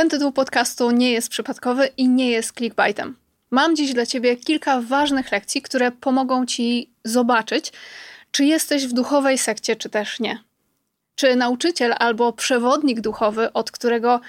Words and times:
Ten 0.00 0.08
tytuł 0.08 0.32
podcastu 0.32 0.90
nie 0.90 1.12
jest 1.12 1.28
przypadkowy 1.28 1.86
i 1.96 2.08
nie 2.08 2.30
jest 2.30 2.52
clickbaitem. 2.52 3.16
Mam 3.50 3.76
dziś 3.76 3.94
dla 3.94 4.06
Ciebie 4.06 4.36
kilka 4.36 4.80
ważnych 4.80 5.32
lekcji, 5.32 5.62
które 5.62 5.92
pomogą 5.92 6.46
Ci 6.46 6.90
zobaczyć, 7.04 7.72
czy 8.30 8.44
jesteś 8.44 8.86
w 8.86 8.92
duchowej 8.92 9.38
sekcie, 9.38 9.76
czy 9.76 9.90
też 9.90 10.20
nie. 10.20 10.38
Czy 11.14 11.36
nauczyciel 11.36 11.94
albo 11.98 12.32
przewodnik 12.32 13.00
duchowy, 13.00 13.52
od 13.52 13.70
którego, 13.70 14.20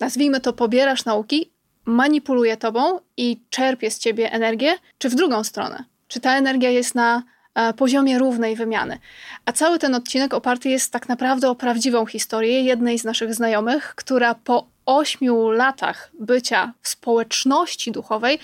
nazwijmy 0.00 0.40
to, 0.40 0.52
pobierasz 0.52 1.04
nauki, 1.04 1.50
manipuluje 1.84 2.56
Tobą 2.56 3.00
i 3.16 3.40
czerpie 3.50 3.90
z 3.90 3.98
Ciebie 3.98 4.32
energię, 4.32 4.74
czy 4.98 5.08
w 5.08 5.14
drugą 5.14 5.44
stronę? 5.44 5.84
Czy 6.08 6.20
ta 6.20 6.36
energia 6.36 6.70
jest 6.70 6.94
na 6.94 7.22
E, 7.58 7.72
poziomie 7.72 8.18
równej 8.18 8.56
wymiany. 8.56 8.98
A 9.44 9.52
cały 9.52 9.78
ten 9.78 9.94
odcinek 9.94 10.34
oparty 10.34 10.68
jest 10.68 10.92
tak 10.92 11.08
naprawdę 11.08 11.50
o 11.50 11.54
prawdziwą 11.54 12.06
historię 12.06 12.62
jednej 12.62 12.98
z 12.98 13.04
naszych 13.04 13.34
znajomych, 13.34 13.94
która 13.96 14.34
po 14.34 14.66
ośmiu 14.88 15.50
latach 15.50 16.10
bycia 16.20 16.72
w 16.82 16.88
społeczności 16.88 17.92
duchowej 17.92 18.38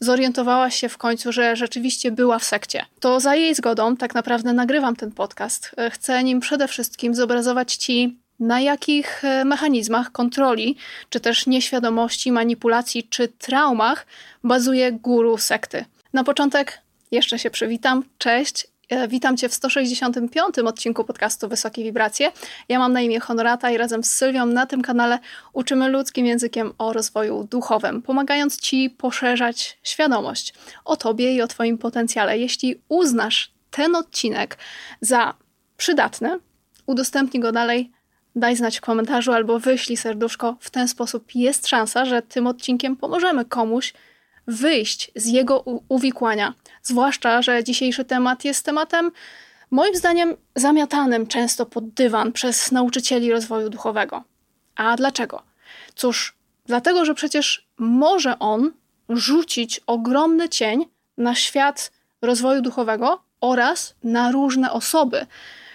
zorientowała 0.00 0.70
się 0.70 0.88
w 0.88 0.98
końcu, 0.98 1.32
że 1.32 1.56
rzeczywiście 1.56 2.10
była 2.10 2.38
w 2.38 2.44
sekcie. 2.44 2.84
To 3.00 3.20
za 3.20 3.34
jej 3.34 3.54
zgodą 3.54 3.96
tak 3.96 4.14
naprawdę 4.14 4.52
nagrywam 4.52 4.96
ten 4.96 5.12
podcast. 5.12 5.70
E, 5.76 5.90
chcę 5.90 6.24
nim 6.24 6.40
przede 6.40 6.68
wszystkim 6.68 7.14
zobrazować 7.14 7.74
Ci 7.74 8.18
na 8.40 8.60
jakich 8.60 9.24
e, 9.24 9.44
mechanizmach 9.44 10.12
kontroli, 10.12 10.76
czy 11.10 11.20
też 11.20 11.46
nieświadomości, 11.46 12.32
manipulacji, 12.32 13.08
czy 13.10 13.28
traumach 13.28 14.06
bazuje 14.44 14.92
guru 14.92 15.38
sekty. 15.38 15.84
Na 16.12 16.24
początek 16.24 16.78
jeszcze 17.10 17.38
się 17.38 17.50
przywitam. 17.50 18.04
Cześć. 18.18 18.66
E, 18.88 19.08
witam 19.08 19.36
Cię 19.36 19.48
w 19.48 19.54
165. 19.54 20.58
odcinku 20.58 21.04
podcastu 21.04 21.48
Wysokie 21.48 21.84
Wibracje. 21.84 22.32
Ja 22.68 22.78
mam 22.78 22.92
na 22.92 23.00
imię 23.00 23.20
Honorata 23.20 23.70
i 23.70 23.76
razem 23.76 24.04
z 24.04 24.10
Sylwią 24.10 24.46
na 24.46 24.66
tym 24.66 24.82
kanale 24.82 25.18
uczymy 25.52 25.88
ludzkim 25.88 26.26
językiem 26.26 26.72
o 26.78 26.92
rozwoju 26.92 27.44
duchowym, 27.44 28.02
pomagając 28.02 28.60
Ci 28.60 28.90
poszerzać 28.90 29.78
świadomość 29.82 30.54
o 30.84 30.96
Tobie 30.96 31.34
i 31.34 31.42
o 31.42 31.46
Twoim 31.46 31.78
potencjale. 31.78 32.38
Jeśli 32.38 32.80
uznasz 32.88 33.52
ten 33.70 33.96
odcinek 33.96 34.58
za 35.00 35.34
przydatny, 35.76 36.38
udostępnij 36.86 37.42
go 37.42 37.52
dalej, 37.52 37.90
daj 38.36 38.56
znać 38.56 38.78
w 38.78 38.80
komentarzu 38.80 39.32
albo 39.32 39.58
wyślij 39.58 39.96
serduszko. 39.96 40.56
W 40.60 40.70
ten 40.70 40.88
sposób 40.88 41.34
jest 41.34 41.68
szansa, 41.68 42.04
że 42.04 42.22
tym 42.22 42.46
odcinkiem 42.46 42.96
pomożemy 42.96 43.44
komuś 43.44 43.92
wyjść 44.48 45.10
z 45.16 45.26
jego 45.26 45.64
uwikłania. 45.88 46.54
Zwłaszcza, 46.82 47.42
że 47.42 47.64
dzisiejszy 47.64 48.04
temat 48.04 48.44
jest 48.44 48.64
tematem, 48.64 49.10
moim 49.70 49.96
zdaniem, 49.96 50.36
zamiatanym 50.54 51.26
często 51.26 51.66
pod 51.66 51.88
dywan 51.88 52.32
przez 52.32 52.72
nauczycieli 52.72 53.32
rozwoju 53.32 53.70
duchowego. 53.70 54.24
A 54.76 54.96
dlaczego? 54.96 55.42
Cóż, 55.94 56.34
dlatego, 56.66 57.04
że 57.04 57.14
przecież 57.14 57.66
może 57.78 58.38
on 58.38 58.72
rzucić 59.08 59.80
ogromny 59.86 60.48
cień 60.48 60.84
na 61.18 61.34
świat 61.34 61.92
rozwoju 62.22 62.62
duchowego 62.62 63.22
oraz 63.40 63.94
na 64.04 64.32
różne 64.32 64.72
osoby, 64.72 65.26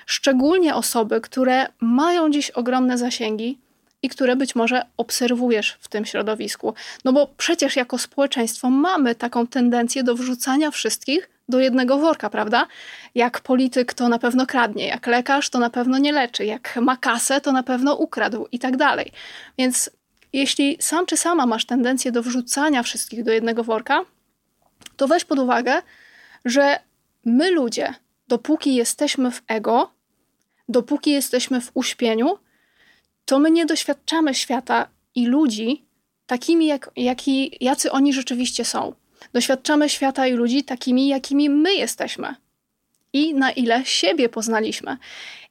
szczególnie 0.06 0.76
osoby, 0.76 1.22
które 1.22 1.68
mają 1.82 2.32
dziś 2.32 2.50
ogromne 2.50 2.98
zasięgi, 2.98 3.58
i 4.04 4.10
które 4.10 4.36
być 4.36 4.56
może 4.56 4.82
obserwujesz 4.98 5.78
w 5.80 5.88
tym 5.88 6.06
środowisku. 6.06 6.74
No 7.06 7.14
bo 7.14 7.28
przecież 7.38 7.76
jako 7.76 7.98
społeczeństwo 7.98 8.70
mamy 8.70 9.16
taką 9.16 9.48
tendencję 9.48 10.04
do 10.04 10.16
wrzucania 10.16 10.72
wszystkich 10.72 11.30
do 11.50 11.60
jednego 11.60 11.98
worka, 11.98 12.30
prawda? 12.30 12.68
Jak 13.16 13.40
polityk 13.40 13.94
to 13.94 14.10
na 14.10 14.20
pewno 14.20 14.46
kradnie, 14.46 14.88
jak 14.88 15.08
lekarz 15.08 15.50
to 15.50 15.60
na 15.60 15.70
pewno 15.70 15.98
nie 15.98 16.12
leczy, 16.12 16.46
jak 16.46 16.76
ma 16.82 16.98
kasę 16.98 17.42
to 17.42 17.52
na 17.52 17.64
pewno 17.64 17.96
ukradł 17.96 18.48
i 18.52 18.60
tak 18.60 18.78
dalej. 18.78 19.12
Więc 19.58 19.90
jeśli 20.34 20.78
sam 20.80 21.06
czy 21.06 21.18
sama 21.18 21.46
masz 21.46 21.66
tendencję 21.66 22.12
do 22.12 22.24
wrzucania 22.24 22.84
wszystkich 22.84 23.24
do 23.24 23.32
jednego 23.32 23.64
worka, 23.64 24.06
to 24.98 25.08
weź 25.08 25.26
pod 25.26 25.40
uwagę, 25.40 25.82
że 26.46 26.80
my 27.26 27.52
ludzie, 27.52 27.94
dopóki 28.28 28.76
jesteśmy 28.76 29.32
w 29.32 29.42
ego, 29.48 29.92
dopóki 30.70 31.12
jesteśmy 31.12 31.62
w 31.62 31.72
uśpieniu, 31.74 32.38
to 33.34 33.40
my 33.40 33.52
nie 33.52 33.66
doświadczamy 33.66 34.34
świata 34.34 34.88
i 35.16 35.26
ludzi 35.26 35.86
takimi, 36.26 36.66
jak, 36.68 36.92
jaki, 36.96 37.58
jacy 37.62 37.92
oni 37.92 38.14
rzeczywiście 38.14 38.66
są. 38.66 38.94
Doświadczamy 39.34 39.90
świata 39.90 40.28
i 40.28 40.34
ludzi 40.34 40.64
takimi, 40.64 41.08
jakimi 41.08 41.50
my 41.50 41.74
jesteśmy. 41.74 42.36
I 43.14 43.34
na 43.34 43.52
ile 43.52 43.86
siebie 43.86 44.30
poznaliśmy. 44.30 44.98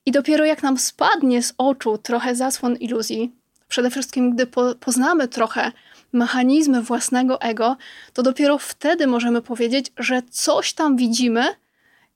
I 0.07 0.13
dopiero 0.13 0.45
jak 0.45 0.63
nam 0.63 0.79
spadnie 0.79 1.43
z 1.43 1.55
oczu 1.59 1.99
trochę 1.99 2.35
zasłon 2.35 2.77
iluzji, 2.77 3.33
przede 3.69 3.91
wszystkim 3.91 4.35
gdy 4.35 4.47
po, 4.47 4.75
poznamy 4.75 5.29
trochę 5.29 5.73
mechanizmy 6.13 6.83
własnego 6.83 7.41
ego, 7.41 7.77
to 8.13 8.23
dopiero 8.23 8.59
wtedy 8.59 9.07
możemy 9.07 9.43
powiedzieć, 9.43 9.93
że 9.97 10.23
coś 10.31 10.73
tam 10.73 10.97
widzimy, 10.97 11.45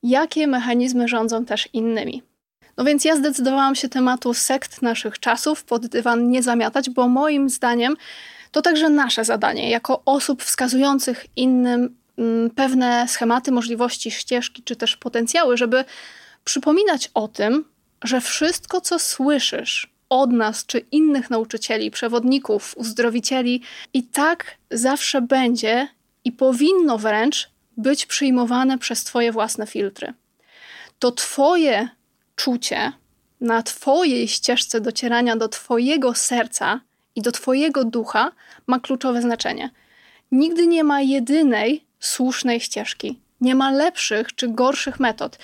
jakie 0.03 0.47
mechanizmy 0.47 1.07
rządzą 1.07 1.45
też 1.45 1.69
innymi. 1.73 2.23
No 2.77 2.83
więc 2.83 3.05
ja 3.05 3.15
zdecydowałam 3.15 3.75
się 3.75 3.89
tematu 3.89 4.33
sekt 4.33 4.81
naszych 4.81 5.19
czasów 5.19 5.63
pod 5.63 5.87
dywan 5.87 6.29
nie 6.29 6.43
zamiatać, 6.43 6.89
bo 6.89 7.07
moim 7.07 7.49
zdaniem 7.49 7.97
to 8.51 8.61
także 8.61 8.89
nasze 8.89 9.25
zadanie, 9.25 9.69
jako 9.69 10.01
osób 10.05 10.43
wskazujących 10.43 11.25
innym 11.35 11.95
mm, 12.17 12.49
pewne 12.49 13.07
schematy, 13.07 13.51
możliwości, 13.51 14.11
ścieżki 14.11 14.63
czy 14.63 14.75
też 14.75 14.97
potencjały, 14.97 15.57
żeby 15.57 15.85
przypominać 16.43 17.11
o 17.13 17.27
tym, 17.27 17.65
że 18.03 18.21
wszystko, 18.21 18.81
co 18.81 18.99
słyszysz 18.99 19.89
od 20.09 20.31
nas 20.31 20.65
czy 20.65 20.79
innych 20.79 21.29
nauczycieli, 21.29 21.91
przewodników, 21.91 22.73
uzdrowicieli, 22.77 23.61
i 23.93 24.03
tak 24.03 24.57
zawsze 24.71 25.21
będzie 25.21 25.87
i 26.23 26.31
powinno 26.31 26.97
wręcz 26.97 27.49
być 27.77 28.05
przyjmowane 28.05 28.77
przez 28.77 29.03
Twoje 29.03 29.31
własne 29.31 29.67
filtry. 29.67 30.13
To 30.99 31.11
Twoje 31.11 31.89
czucie 32.37 32.91
na 33.41 33.63
Twojej 33.63 34.27
ścieżce 34.27 34.81
docierania 34.81 35.35
do 35.35 35.47
Twojego 35.49 36.13
serca 36.13 36.81
i 37.15 37.21
do 37.21 37.31
Twojego 37.31 37.83
ducha 37.83 38.31
ma 38.67 38.79
kluczowe 38.79 39.21
znaczenie. 39.21 39.69
Nigdy 40.31 40.67
nie 40.67 40.83
ma 40.83 41.01
jedynej 41.01 41.85
słusznej 41.99 42.59
ścieżki. 42.59 43.19
Nie 43.41 43.55
ma 43.55 43.71
lepszych 43.71 44.35
czy 44.35 44.47
gorszych 44.47 44.99
metod. 44.99 45.37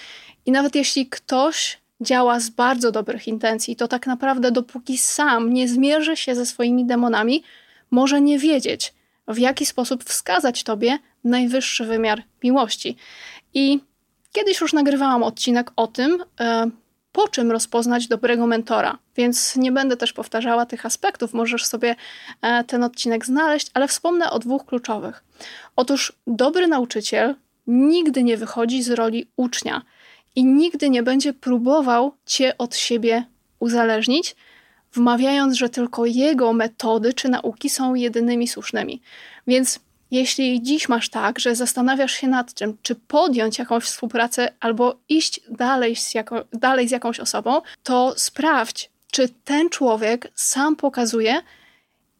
I 0.45 0.51
nawet 0.51 0.75
jeśli 0.75 1.07
ktoś 1.07 1.77
działa 2.01 2.39
z 2.39 2.49
bardzo 2.49 2.91
dobrych 2.91 3.27
intencji, 3.27 3.75
to 3.75 3.87
tak 3.87 4.07
naprawdę 4.07 4.51
dopóki 4.51 4.97
sam 4.97 5.53
nie 5.53 5.67
zmierzy 5.67 6.17
się 6.17 6.35
ze 6.35 6.45
swoimi 6.45 6.85
demonami, 6.85 7.43
może 7.91 8.21
nie 8.21 8.39
wiedzieć, 8.39 8.93
w 9.27 9.37
jaki 9.37 9.65
sposób 9.65 10.03
wskazać 10.03 10.63
Tobie 10.63 10.99
najwyższy 11.23 11.85
wymiar 11.85 12.23
miłości. 12.43 12.95
I 13.53 13.79
kiedyś 14.31 14.61
już 14.61 14.73
nagrywałam 14.73 15.23
odcinek 15.23 15.71
o 15.75 15.87
tym, 15.87 16.23
e, 16.39 16.69
po 17.13 17.27
czym 17.27 17.51
rozpoznać 17.51 18.07
dobrego 18.07 18.47
mentora. 18.47 18.97
Więc 19.15 19.55
nie 19.55 19.71
będę 19.71 19.97
też 19.97 20.13
powtarzała 20.13 20.65
tych 20.65 20.85
aspektów, 20.85 21.33
możesz 21.33 21.65
sobie 21.65 21.95
e, 22.41 22.63
ten 22.63 22.83
odcinek 22.83 23.25
znaleźć, 23.25 23.71
ale 23.73 23.87
wspomnę 23.87 24.31
o 24.31 24.39
dwóch 24.39 24.65
kluczowych. 24.65 25.23
Otóż 25.75 26.13
dobry 26.27 26.67
nauczyciel 26.67 27.35
nigdy 27.67 28.23
nie 28.23 28.37
wychodzi 28.37 28.83
z 28.83 28.91
roli 28.91 29.27
ucznia 29.37 29.81
i 30.35 30.45
nigdy 30.45 30.89
nie 30.89 31.03
będzie 31.03 31.33
próbował 31.33 32.15
cię 32.25 32.57
od 32.57 32.75
siebie 32.75 33.25
uzależnić, 33.59 34.35
wmawiając, 34.93 35.55
że 35.55 35.69
tylko 35.69 36.05
jego 36.05 36.53
metody 36.53 37.13
czy 37.13 37.29
nauki 37.29 37.69
są 37.69 37.95
jedynymi 37.95 38.47
słusznymi. 38.47 39.01
Więc 39.47 39.79
jeśli 40.13 40.61
dziś 40.61 40.89
masz 40.89 41.09
tak, 41.09 41.39
że 41.39 41.55
zastanawiasz 41.55 42.11
się 42.11 42.27
nad 42.27 42.53
czym, 42.53 42.77
czy 42.81 42.95
podjąć 42.95 43.59
jakąś 43.59 43.83
współpracę 43.83 44.51
albo 44.59 44.95
iść 45.09 45.41
dalej 45.49 45.95
z, 45.95 46.13
jako, 46.13 46.45
dalej 46.53 46.87
z 46.87 46.91
jakąś 46.91 47.19
osobą, 47.19 47.61
to 47.83 48.13
sprawdź, 48.17 48.89
czy 49.11 49.29
ten 49.29 49.69
człowiek 49.69 50.31
sam 50.35 50.75
pokazuje 50.75 51.41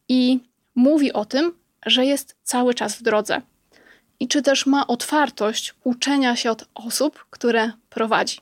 i 0.09 0.39
mówi 0.75 1.13
o 1.13 1.25
tym, 1.25 1.53
że 1.85 2.05
jest 2.05 2.35
cały 2.43 2.73
czas 2.73 2.95
w 2.95 3.03
drodze. 3.03 3.41
I 4.19 4.27
czy 4.27 4.41
też 4.41 4.65
ma 4.65 4.87
otwartość 4.87 5.73
uczenia 5.83 6.35
się 6.35 6.51
od 6.51 6.65
osób, 6.75 7.25
które 7.29 7.71
prowadzi. 7.89 8.37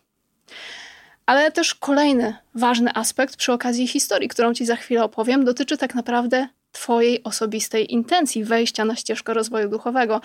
Ale 1.26 1.52
też 1.52 1.76
kolejny 1.76 2.36
ważny 2.56 2.96
aspekt 2.96 3.36
przy 3.36 3.54
okazji 3.54 3.88
historii, 3.88 4.30
którą 4.30 4.54
Ci 4.54 4.66
za 4.66 4.76
chwilę 4.76 5.04
opowiem, 5.04 5.46
dotyczy 5.46 5.78
tak 5.78 5.96
naprawdę 5.96 6.48
Twojej 6.72 7.24
osobistej 7.24 7.94
intencji 7.94 8.44
wejścia 8.44 8.86
na 8.86 8.96
ścieżkę 8.96 9.34
rozwoju 9.34 9.70
duchowego. 9.70 10.22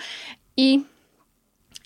I 0.57 0.83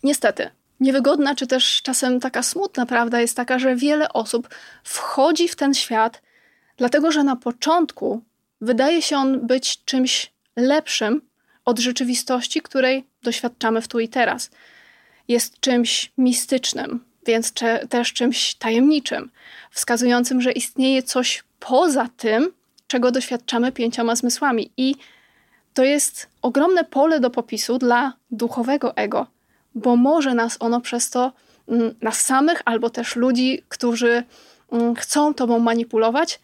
niestety, 0.04 0.50
niewygodna, 0.80 1.36
czy 1.36 1.48
też 1.48 1.82
czasem 1.82 2.20
taka 2.20 2.44
smutna 2.44 2.86
prawda 2.86 3.22
jest 3.22 3.36
taka, 3.36 3.60
że 3.60 3.76
wiele 3.76 4.14
osób 4.14 4.50
wchodzi 4.84 5.48
w 5.48 5.56
ten 5.56 5.74
świat, 5.74 6.22
dlatego 6.78 7.12
że 7.12 7.24
na 7.24 7.36
początku 7.36 8.22
wydaje 8.62 9.02
się 9.02 9.18
on 9.18 9.48
być 9.48 9.84
czymś 9.86 10.32
lepszym 10.56 11.22
od 11.66 11.80
rzeczywistości, 11.80 12.62
której 12.62 13.06
doświadczamy 13.24 13.82
w 13.82 13.88
tu 13.88 14.00
i 14.00 14.10
teraz. 14.10 14.52
Jest 15.28 15.60
czymś 15.60 16.12
mistycznym, 16.18 17.06
więc 17.26 17.54
też 17.90 18.14
czymś 18.14 18.56
tajemniczym, 18.56 19.32
wskazującym, 19.72 20.42
że 20.42 20.52
istnieje 20.52 21.04
coś 21.04 21.44
poza 21.60 22.10
tym, 22.18 22.54
czego 22.92 23.12
doświadczamy 23.12 23.72
pięcioma 23.72 24.16
zmysłami. 24.16 24.72
I 24.78 24.96
to 25.74 25.84
jest 25.84 26.30
ogromne 26.42 26.84
pole 26.84 27.20
do 27.20 27.30
popisu 27.30 27.78
dla 27.78 28.14
duchowego 28.32 28.96
ego, 28.96 29.28
bo 29.76 29.96
może 29.96 30.34
nas 30.34 30.58
ono 30.60 30.82
przez 30.82 31.10
to, 31.10 31.32
mm, 31.68 31.96
nas 32.02 32.22
samych, 32.22 32.62
albo 32.66 32.90
też 32.90 33.16
ludzi, 33.16 33.64
którzy 33.70 34.24
mm, 34.72 34.96
chcą 34.96 35.34
tobą 35.34 35.60
manipulować, 35.60 36.40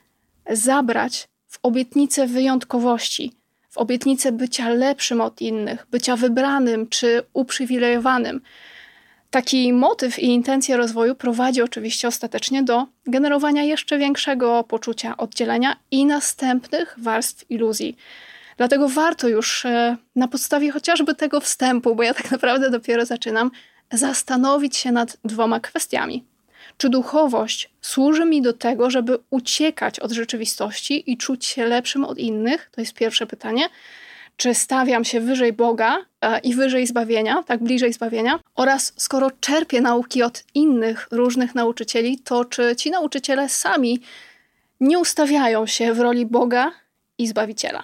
zabrać 0.50 1.28
w 1.48 1.60
obietnicę 1.64 2.28
wyjątkowości, 2.28 3.32
w 3.70 3.78
obietnicę 3.78 4.32
bycia 4.32 4.70
lepszym 4.70 5.22
od 5.22 5.42
innych, 5.42 5.88
bycia 5.92 6.16
wybranym 6.16 6.88
czy 6.90 7.24
uprzywilejowanym. 7.34 8.42
Taki 9.32 9.74
motyw 9.74 10.20
i 10.20 10.26
intencja 10.26 10.78
rozwoju 10.78 11.16
prowadzi 11.16 11.62
oczywiście 11.62 12.08
ostatecznie 12.08 12.64
do 12.64 12.86
generowania 13.06 13.64
jeszcze 13.64 13.98
większego 13.98 14.64
poczucia 14.64 15.18
oddzielenia 15.18 15.76
i 15.92 16.06
następnych 16.06 16.96
warstw 16.98 17.52
iluzji. 17.52 17.98
Dlatego 18.58 18.90
warto 18.90 19.28
już 19.28 19.66
e, 19.66 19.98
na 20.16 20.28
podstawie 20.28 20.72
chociażby 20.72 21.16
tego 21.16 21.42
wstępu, 21.42 21.96
bo 21.96 22.04
ja 22.04 22.14
tak 22.14 22.32
naprawdę 22.32 22.70
dopiero 22.70 23.06
zaczynam, 23.06 23.52
zastanowić 23.92 24.78
się 24.78 24.92
nad 24.92 25.18
dwoma 25.24 25.60
kwestiami. 25.60 26.24
Czy 26.78 26.90
duchowość 26.90 27.70
służy 27.82 28.26
mi 28.26 28.42
do 28.42 28.54
tego, 28.54 28.90
żeby 28.90 29.18
uciekać 29.30 30.00
od 30.00 30.12
rzeczywistości 30.12 31.12
i 31.12 31.18
czuć 31.18 31.46
się 31.46 31.66
lepszym 31.66 32.06
od 32.06 32.18
innych? 32.18 32.70
To 32.72 32.82
jest 32.82 32.94
pierwsze 32.94 33.28
pytanie. 33.28 33.70
Czy 34.38 34.54
stawiam 34.54 35.06
się 35.06 35.22
wyżej 35.22 35.54
Boga 35.54 35.98
e, 36.22 36.40
i 36.40 36.56
wyżej 36.56 36.88
zbawienia, 36.88 37.44
tak 37.44 37.64
bliżej 37.64 37.94
zbawienia? 37.94 38.40
Oraz 38.56 38.94
skoro 38.96 39.32
czerpię 39.32 39.82
nauki 39.82 40.24
od 40.24 40.44
innych 40.54 41.08
różnych 41.12 41.56
nauczycieli, 41.56 42.20
to 42.20 42.46
czy 42.46 42.76
ci 42.76 42.92
nauczyciele 42.92 43.50
sami 43.50 44.02
nie 44.80 45.00
ustawiają 45.00 45.66
się 45.66 45.94
w 45.94 46.00
roli 46.00 46.26
Boga 46.26 46.72
i 47.18 47.28
Zbawiciela? 47.28 47.84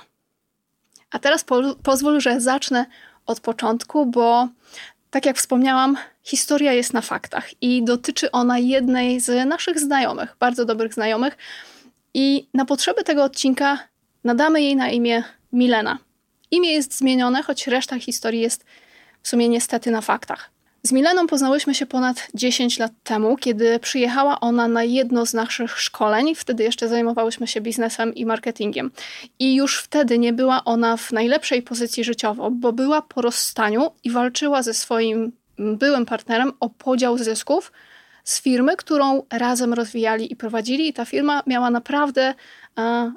A 1.11 1.19
teraz 1.19 1.43
po, 1.43 1.61
pozwól, 1.83 2.21
że 2.21 2.41
zacznę 2.41 2.85
od 3.25 3.39
początku, 3.39 4.05
bo 4.05 4.47
tak 5.11 5.25
jak 5.25 5.37
wspomniałam, 5.37 5.97
historia 6.23 6.73
jest 6.73 6.93
na 6.93 7.01
faktach 7.01 7.61
i 7.61 7.83
dotyczy 7.83 8.31
ona 8.31 8.59
jednej 8.59 9.19
z 9.19 9.47
naszych 9.47 9.79
znajomych, 9.79 10.35
bardzo 10.39 10.65
dobrych 10.65 10.93
znajomych. 10.93 11.37
I 12.13 12.47
na 12.53 12.65
potrzeby 12.65 13.03
tego 13.03 13.23
odcinka 13.23 13.77
nadamy 14.23 14.61
jej 14.61 14.75
na 14.75 14.89
imię 14.89 15.23
Milena. 15.53 15.97
Imię 16.53 16.71
jest 16.71 16.97
zmienione, 16.97 17.43
choć 17.43 17.67
reszta 17.67 17.99
historii 17.99 18.41
jest 18.41 18.65
w 19.21 19.27
sumie 19.27 19.49
niestety 19.49 19.91
na 19.91 20.01
faktach. 20.01 20.49
Z 20.83 20.91
Mileną 20.91 21.27
poznałyśmy 21.27 21.75
się 21.75 21.85
ponad 21.85 22.27
10 22.33 22.79
lat 22.79 22.91
temu, 23.03 23.37
kiedy 23.37 23.79
przyjechała 23.79 24.39
ona 24.39 24.67
na 24.67 24.83
jedno 24.83 25.25
z 25.25 25.33
naszych 25.33 25.79
szkoleń. 25.79 26.35
Wtedy 26.35 26.63
jeszcze 26.63 26.87
zajmowałyśmy 26.87 27.47
się 27.47 27.61
biznesem 27.61 28.15
i 28.15 28.25
marketingiem. 28.25 28.91
I 29.39 29.55
już 29.55 29.79
wtedy 29.79 30.19
nie 30.19 30.33
była 30.33 30.63
ona 30.63 30.97
w 30.97 31.11
najlepszej 31.11 31.61
pozycji 31.61 32.03
życiowo, 32.03 32.51
bo 32.51 32.73
była 32.73 33.01
po 33.01 33.21
rozstaniu 33.21 33.91
i 34.03 34.09
walczyła 34.11 34.63
ze 34.63 34.73
swoim 34.73 35.31
byłym 35.57 36.05
partnerem 36.05 36.51
o 36.59 36.69
podział 36.69 37.17
zysków 37.17 37.71
z 38.23 38.41
firmy, 38.41 38.75
którą 38.77 39.23
razem 39.31 39.73
rozwijali 39.73 40.33
i 40.33 40.35
prowadzili. 40.35 40.87
I 40.87 40.93
ta 40.93 41.05
firma 41.05 41.43
miała 41.47 41.69
naprawdę 41.69 42.33
e, 42.77 43.13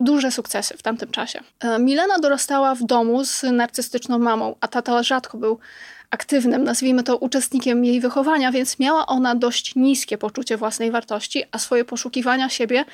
duże 0.00 0.30
sukcesy 0.30 0.76
w 0.76 0.82
tamtym 0.82 1.10
czasie. 1.10 1.40
E, 1.60 1.78
Milena 1.78 2.18
dorastała 2.18 2.74
w 2.74 2.84
domu 2.84 3.24
z 3.24 3.42
narcystyczną 3.42 4.18
mamą, 4.18 4.54
a 4.60 4.68
tata 4.68 5.02
rzadko 5.02 5.38
był 5.38 5.58
aktywnym, 6.10 6.64
nazwijmy 6.64 7.02
to 7.02 7.16
uczestnikiem 7.16 7.84
jej 7.84 8.00
wychowania, 8.00 8.52
więc 8.52 8.78
miała 8.78 9.06
ona 9.06 9.34
dość 9.34 9.74
niskie 9.74 10.18
poczucie 10.18 10.56
własnej 10.56 10.90
wartości, 10.90 11.44
a 11.52 11.58
swoje 11.58 11.84
poszukiwania 11.84 12.48
siebie 12.48 12.84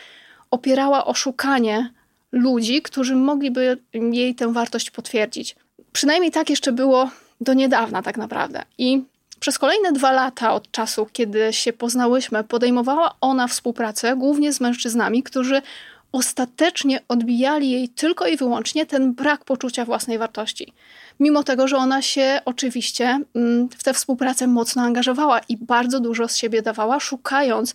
opierała 0.51 1.05
o 1.05 1.15
szukanie 1.15 1.91
ludzi, 2.33 2.83
którzy 2.83 3.17
mogliby 3.17 3.79
jej 3.93 4.35
tę 4.35 4.53
wartość 4.53 4.91
potwierdzić. 4.91 5.57
Przynajmniej 5.93 6.33
tak 6.33 6.51
jeszcze 6.51 6.73
było 6.73 7.11
do 7.41 7.55
niedawna, 7.55 8.03
tak 8.03 8.17
naprawdę. 8.17 8.63
I 8.79 9.05
przez 9.41 9.59
kolejne 9.59 9.93
dwa 9.93 10.13
lata 10.13 10.55
od 10.55 10.71
czasu, 10.71 11.07
kiedy 11.13 11.53
się 11.53 11.73
poznałyśmy, 11.73 12.45
podejmowała 12.45 13.15
ona 13.21 13.47
współpracę 13.47 14.17
głównie 14.17 14.53
z 14.53 14.61
mężczyznami, 14.61 15.23
którzy 15.23 15.63
ostatecznie 16.13 17.01
odbijali 17.09 17.71
jej 17.71 17.89
tylko 17.89 18.27
i 18.27 18.37
wyłącznie 18.37 18.87
ten 18.87 19.15
brak 19.15 19.45
poczucia 19.45 19.85
własnej 19.85 20.19
wartości. 20.19 20.73
Mimo 21.21 21.43
tego, 21.43 21.69
że 21.69 21.77
ona 21.77 22.03
się 22.03 22.41
oczywiście 22.45 23.21
mm, 23.35 23.69
w 23.69 23.83
tę 23.83 23.95
współpracę 23.95 24.47
mocno 24.47 24.83
angażowała 24.83 25.41
i 25.49 25.57
bardzo 25.57 26.01
dużo 26.01 26.29
z 26.29 26.37
siebie 26.37 26.63
dawała, 26.63 27.01
szukając 27.01 27.75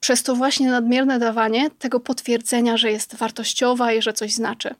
przez 0.00 0.22
to 0.22 0.34
właśnie 0.34 0.70
nadmierne 0.70 1.18
dawanie 1.18 1.70
tego 1.78 2.00
potwierdzenia, 2.00 2.76
że 2.76 2.90
jest 2.90 3.14
wartościowa 3.14 3.92
i 3.92 4.02
że 4.02 4.12
coś 4.12 4.32
znaczy. 4.32 4.74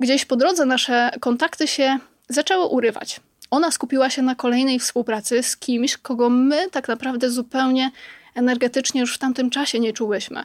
Gdzieś 0.00 0.24
po 0.24 0.36
drodze 0.36 0.64
nasze 0.64 1.10
kontakty 1.20 1.66
się 1.66 1.98
zaczęły 2.28 2.66
urywać. 2.66 3.20
Ona 3.50 3.70
skupiła 3.70 4.10
się 4.10 4.22
na 4.22 4.34
kolejnej 4.34 4.78
współpracy 4.78 5.42
z 5.42 5.56
kimś, 5.56 5.96
kogo 5.96 6.30
my 6.30 6.70
tak 6.70 6.88
naprawdę 6.88 7.30
zupełnie 7.30 7.90
energetycznie 8.34 9.00
już 9.00 9.14
w 9.14 9.18
tamtym 9.18 9.50
czasie 9.50 9.80
nie 9.80 9.92
czułyśmy. 9.92 10.44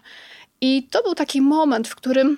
I 0.66 0.88
to 0.92 1.04
był 1.04 1.16
taki 1.16 1.42
moment, 1.42 1.88
w 1.88 1.96
którym 1.96 2.38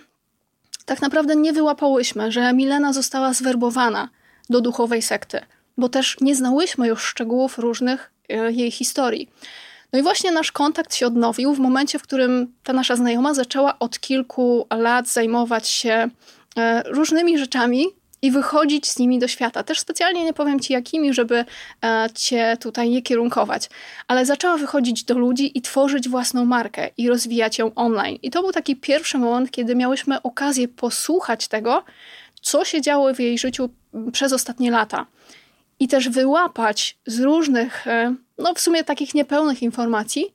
tak 0.85 1.01
naprawdę 1.01 1.35
nie 1.35 1.53
wyłapałyśmy, 1.53 2.31
że 2.31 2.53
Milena 2.53 2.93
została 2.93 3.33
zwerbowana 3.33 4.09
do 4.49 4.61
duchowej 4.61 5.01
sekty, 5.01 5.41
bo 5.77 5.89
też 5.89 6.17
nie 6.21 6.35
znałyśmy 6.35 6.87
już 6.87 7.03
szczegółów 7.03 7.57
różnych 7.57 8.11
e, 8.29 8.51
jej 8.51 8.71
historii. 8.71 9.29
No 9.93 9.99
i 9.99 10.01
właśnie 10.01 10.31
nasz 10.31 10.51
kontakt 10.51 10.95
się 10.95 11.07
odnowił 11.07 11.53
w 11.53 11.59
momencie, 11.59 11.99
w 11.99 12.03
którym 12.03 12.53
ta 12.63 12.73
nasza 12.73 12.95
znajoma 12.95 13.33
zaczęła 13.33 13.79
od 13.79 13.99
kilku 13.99 14.67
lat 14.71 15.07
zajmować 15.07 15.67
się 15.67 16.09
e, 16.57 16.83
różnymi 16.85 17.37
rzeczami, 17.37 17.85
i 18.25 18.31
wychodzić 18.31 18.87
z 18.87 18.99
nimi 18.99 19.19
do 19.19 19.27
świata. 19.27 19.63
Też 19.63 19.79
specjalnie 19.79 20.25
nie 20.25 20.33
powiem 20.33 20.59
ci 20.59 20.73
jakimi, 20.73 21.13
żeby 21.13 21.45
e, 21.83 22.09
cię 22.15 22.57
tutaj 22.59 22.89
nie 22.89 23.01
kierunkować, 23.01 23.69
ale 24.07 24.25
zaczęła 24.25 24.57
wychodzić 24.57 25.03
do 25.03 25.17
ludzi 25.17 25.57
i 25.57 25.61
tworzyć 25.61 26.09
własną 26.09 26.45
markę 26.45 26.89
i 26.97 27.09
rozwijać 27.09 27.59
ją 27.59 27.73
online. 27.75 28.17
I 28.21 28.31
to 28.31 28.41
był 28.41 28.51
taki 28.51 28.75
pierwszy 28.75 29.17
moment, 29.17 29.51
kiedy 29.51 29.75
miałyśmy 29.75 30.21
okazję 30.21 30.67
posłuchać 30.67 31.47
tego, 31.47 31.83
co 32.41 32.65
się 32.65 32.81
działo 32.81 33.13
w 33.13 33.19
jej 33.19 33.37
życiu 33.37 33.69
przez 34.11 34.33
ostatnie 34.33 34.71
lata. 34.71 35.05
I 35.79 35.87
też 35.87 36.09
wyłapać 36.09 36.97
z 37.05 37.19
różnych, 37.19 37.87
e, 37.87 38.15
no 38.37 38.53
w 38.53 38.59
sumie 38.59 38.83
takich 38.83 39.13
niepełnych 39.13 39.63
informacji, 39.63 40.33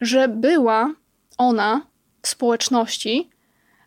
że 0.00 0.28
była 0.28 0.94
ona 1.38 1.86
w 2.22 2.28
społeczności, 2.28 3.30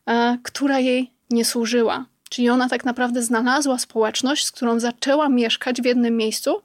e, 0.06 0.38
która 0.44 0.80
jej 0.80 1.12
nie 1.30 1.46
służyła 1.46 2.06
Czyli 2.30 2.50
ona 2.50 2.70
tak 2.70 2.86
naprawdę 2.86 3.24
znalazła 3.24 3.80
społeczność, 3.80 4.46
z 4.46 4.52
którą 4.52 4.80
zaczęła 4.80 5.30
mieszkać 5.30 5.82
w 5.82 5.86
jednym 5.86 6.18
miejscu, 6.18 6.62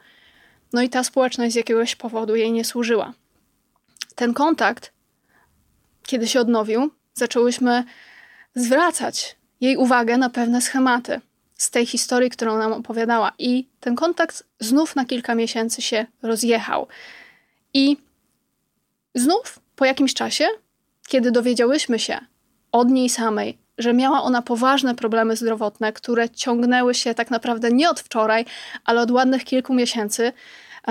no 0.73 0.83
i 0.83 0.89
ta 0.89 1.05
społeczność 1.05 1.53
z 1.53 1.57
jakiegoś 1.57 1.97
powodu 1.97 2.37
jej 2.37 2.53
nie 2.53 2.65
służyła. 2.65 3.13
Ten 4.15 4.35
kontakt, 4.35 4.93
kiedy 6.03 6.29
się 6.29 6.41
odnowił, 6.41 6.91
zaczęłyśmy 7.15 7.85
zwracać 8.55 9.37
jej 9.61 9.77
uwagę 9.77 10.17
na 10.17 10.31
pewne 10.31 10.61
schematy 10.61 11.21
z 11.55 11.71
tej 11.71 11.87
historii, 11.87 12.31
którą 12.31 12.59
nam 12.59 12.73
opowiadała, 12.73 13.33
i 13.39 13.69
ten 13.81 13.97
kontakt 13.97 14.45
znów 14.61 14.97
na 14.97 15.05
kilka 15.05 15.35
miesięcy 15.35 15.83
się 15.83 16.07
rozjechał. 16.23 16.87
I 17.75 17.97
znów 19.15 19.59
po 19.77 19.85
jakimś 19.85 20.15
czasie, 20.15 20.49
kiedy 21.09 21.31
dowiedziałyśmy 21.31 21.99
się 21.99 22.19
od 22.73 22.89
niej 22.89 23.09
samej, 23.09 23.59
że 23.83 23.93
miała 23.93 24.23
ona 24.23 24.43
poważne 24.43 24.95
problemy 24.95 25.37
zdrowotne, 25.37 25.93
które 25.93 26.31
ciągnęły 26.31 26.95
się 26.95 27.15
tak 27.15 27.31
naprawdę 27.31 27.71
nie 27.71 27.91
od 27.91 28.01
wczoraj, 28.01 28.45
ale 28.85 29.01
od 29.01 29.11
ładnych 29.11 29.45
kilku 29.45 29.75
miesięcy. 29.75 30.33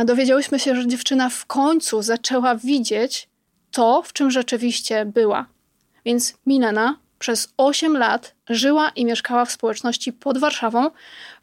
Dowiedziałyśmy 0.05 0.59
się, 0.59 0.75
że 0.75 0.87
dziewczyna 0.87 1.29
w 1.29 1.45
końcu 1.45 2.01
zaczęła 2.01 2.55
widzieć 2.55 3.29
to, 3.71 4.01
w 4.01 4.13
czym 4.13 4.31
rzeczywiście 4.31 5.05
była. 5.05 5.45
Więc 6.05 6.33
Milena 6.45 6.97
przez 7.19 7.53
8 7.57 7.97
lat 7.97 8.35
żyła 8.49 8.89
i 8.89 9.05
mieszkała 9.05 9.45
w 9.45 9.51
społeczności 9.51 10.13
pod 10.13 10.37
Warszawą, 10.37 10.89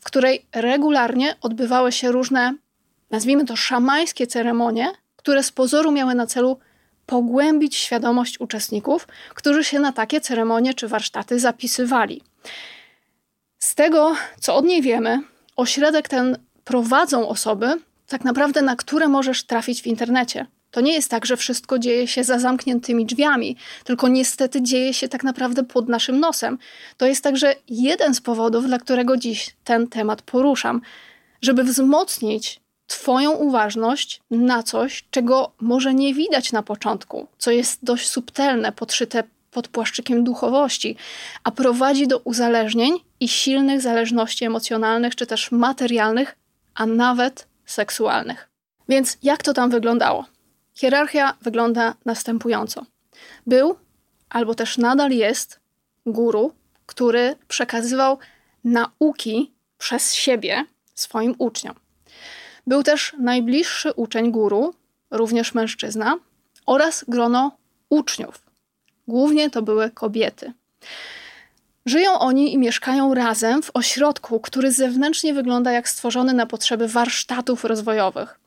w 0.00 0.04
której 0.04 0.46
regularnie 0.54 1.36
odbywały 1.40 1.92
się 1.92 2.12
różne, 2.12 2.54
nazwijmy 3.10 3.44
to 3.44 3.56
szamańskie 3.56 4.26
ceremonie, 4.26 4.92
które 5.16 5.42
z 5.42 5.52
pozoru 5.52 5.92
miały 5.92 6.14
na 6.14 6.26
celu 6.26 6.58
pogłębić 7.08 7.76
świadomość 7.76 8.40
uczestników, 8.40 9.08
którzy 9.34 9.64
się 9.64 9.80
na 9.80 9.92
takie 9.92 10.20
ceremonie 10.20 10.74
czy 10.74 10.88
warsztaty 10.88 11.40
zapisywali. 11.40 12.22
Z 13.58 13.74
tego, 13.74 14.14
co 14.40 14.56
od 14.56 14.64
niej 14.64 14.82
wiemy, 14.82 15.22
ośrodek 15.56 16.08
ten 16.08 16.38
prowadzą 16.64 17.28
osoby, 17.28 17.80
tak 18.06 18.24
naprawdę 18.24 18.62
na 18.62 18.76
które 18.76 19.08
możesz 19.08 19.44
trafić 19.44 19.82
w 19.82 19.86
internecie. 19.86 20.46
To 20.70 20.80
nie 20.80 20.92
jest 20.92 21.10
tak, 21.10 21.26
że 21.26 21.36
wszystko 21.36 21.78
dzieje 21.78 22.06
się 22.06 22.24
za 22.24 22.38
zamkniętymi 22.38 23.06
drzwiami, 23.06 23.56
tylko 23.84 24.08
niestety 24.08 24.62
dzieje 24.62 24.94
się 24.94 25.08
tak 25.08 25.24
naprawdę 25.24 25.64
pod 25.64 25.88
naszym 25.88 26.20
nosem. 26.20 26.58
To 26.96 27.06
jest 27.06 27.24
także 27.24 27.54
jeden 27.68 28.14
z 28.14 28.20
powodów, 28.20 28.66
dla 28.66 28.78
którego 28.78 29.16
dziś 29.16 29.56
ten 29.64 29.86
temat 29.86 30.22
poruszam, 30.22 30.80
żeby 31.42 31.64
wzmocnić 31.64 32.60
Twoją 32.88 33.32
uważność 33.32 34.20
na 34.30 34.62
coś, 34.62 35.04
czego 35.10 35.52
może 35.60 35.94
nie 35.94 36.14
widać 36.14 36.52
na 36.52 36.62
początku, 36.62 37.26
co 37.38 37.50
jest 37.50 37.84
dość 37.84 38.08
subtelne, 38.08 38.72
podszyte 38.72 39.24
pod 39.50 39.68
płaszczykiem 39.68 40.24
duchowości, 40.24 40.96
a 41.44 41.50
prowadzi 41.50 42.06
do 42.06 42.18
uzależnień 42.18 42.92
i 43.20 43.28
silnych 43.28 43.80
zależności 43.80 44.44
emocjonalnych 44.44 45.16
czy 45.16 45.26
też 45.26 45.52
materialnych, 45.52 46.36
a 46.74 46.86
nawet 46.86 47.46
seksualnych. 47.66 48.48
Więc 48.88 49.18
jak 49.22 49.42
to 49.42 49.52
tam 49.52 49.70
wyglądało? 49.70 50.24
Hierarchia 50.74 51.34
wygląda 51.42 51.94
następująco. 52.04 52.86
Był, 53.46 53.76
albo 54.30 54.54
też 54.54 54.78
nadal 54.78 55.10
jest, 55.10 55.60
guru, 56.06 56.52
który 56.86 57.36
przekazywał 57.48 58.18
nauki 58.64 59.52
przez 59.78 60.14
siebie 60.14 60.64
swoim 60.94 61.34
uczniom. 61.38 61.74
Był 62.68 62.82
też 62.82 63.16
najbliższy 63.18 63.92
uczeń 63.92 64.32
guru, 64.32 64.74
również 65.10 65.54
mężczyzna, 65.54 66.16
oraz 66.66 67.04
grono 67.08 67.56
uczniów. 67.88 68.42
Głównie 69.06 69.50
to 69.50 69.62
były 69.62 69.90
kobiety. 69.90 70.52
Żyją 71.86 72.18
oni 72.18 72.52
i 72.52 72.58
mieszkają 72.58 73.14
razem 73.14 73.62
w 73.62 73.70
ośrodku, 73.74 74.40
który 74.40 74.72
zewnętrznie 74.72 75.34
wygląda 75.34 75.72
jak 75.72 75.88
stworzony 75.88 76.32
na 76.32 76.46
potrzeby 76.46 76.88
warsztatów 76.88 77.64
rozwojowych. 77.64 78.40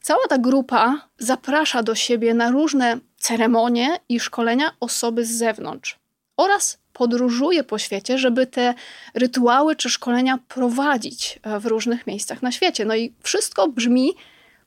Cała 0.00 0.26
ta 0.28 0.38
grupa 0.38 1.08
zaprasza 1.18 1.82
do 1.82 1.94
siebie 1.94 2.34
na 2.34 2.50
różne 2.50 2.98
ceremonie 3.18 3.96
i 4.08 4.20
szkolenia 4.20 4.70
osoby 4.80 5.24
z 5.24 5.30
zewnątrz 5.30 5.98
oraz 6.36 6.78
podróżuje 6.94 7.64
po 7.64 7.78
świecie, 7.78 8.18
żeby 8.18 8.46
te 8.46 8.74
rytuały 9.14 9.76
czy 9.76 9.90
szkolenia 9.90 10.38
prowadzić 10.48 11.40
e, 11.42 11.60
w 11.60 11.66
różnych 11.66 12.06
miejscach 12.06 12.42
na 12.42 12.52
świecie. 12.52 12.84
No 12.84 12.94
i 12.94 13.12
wszystko 13.22 13.68
brzmi, 13.68 14.12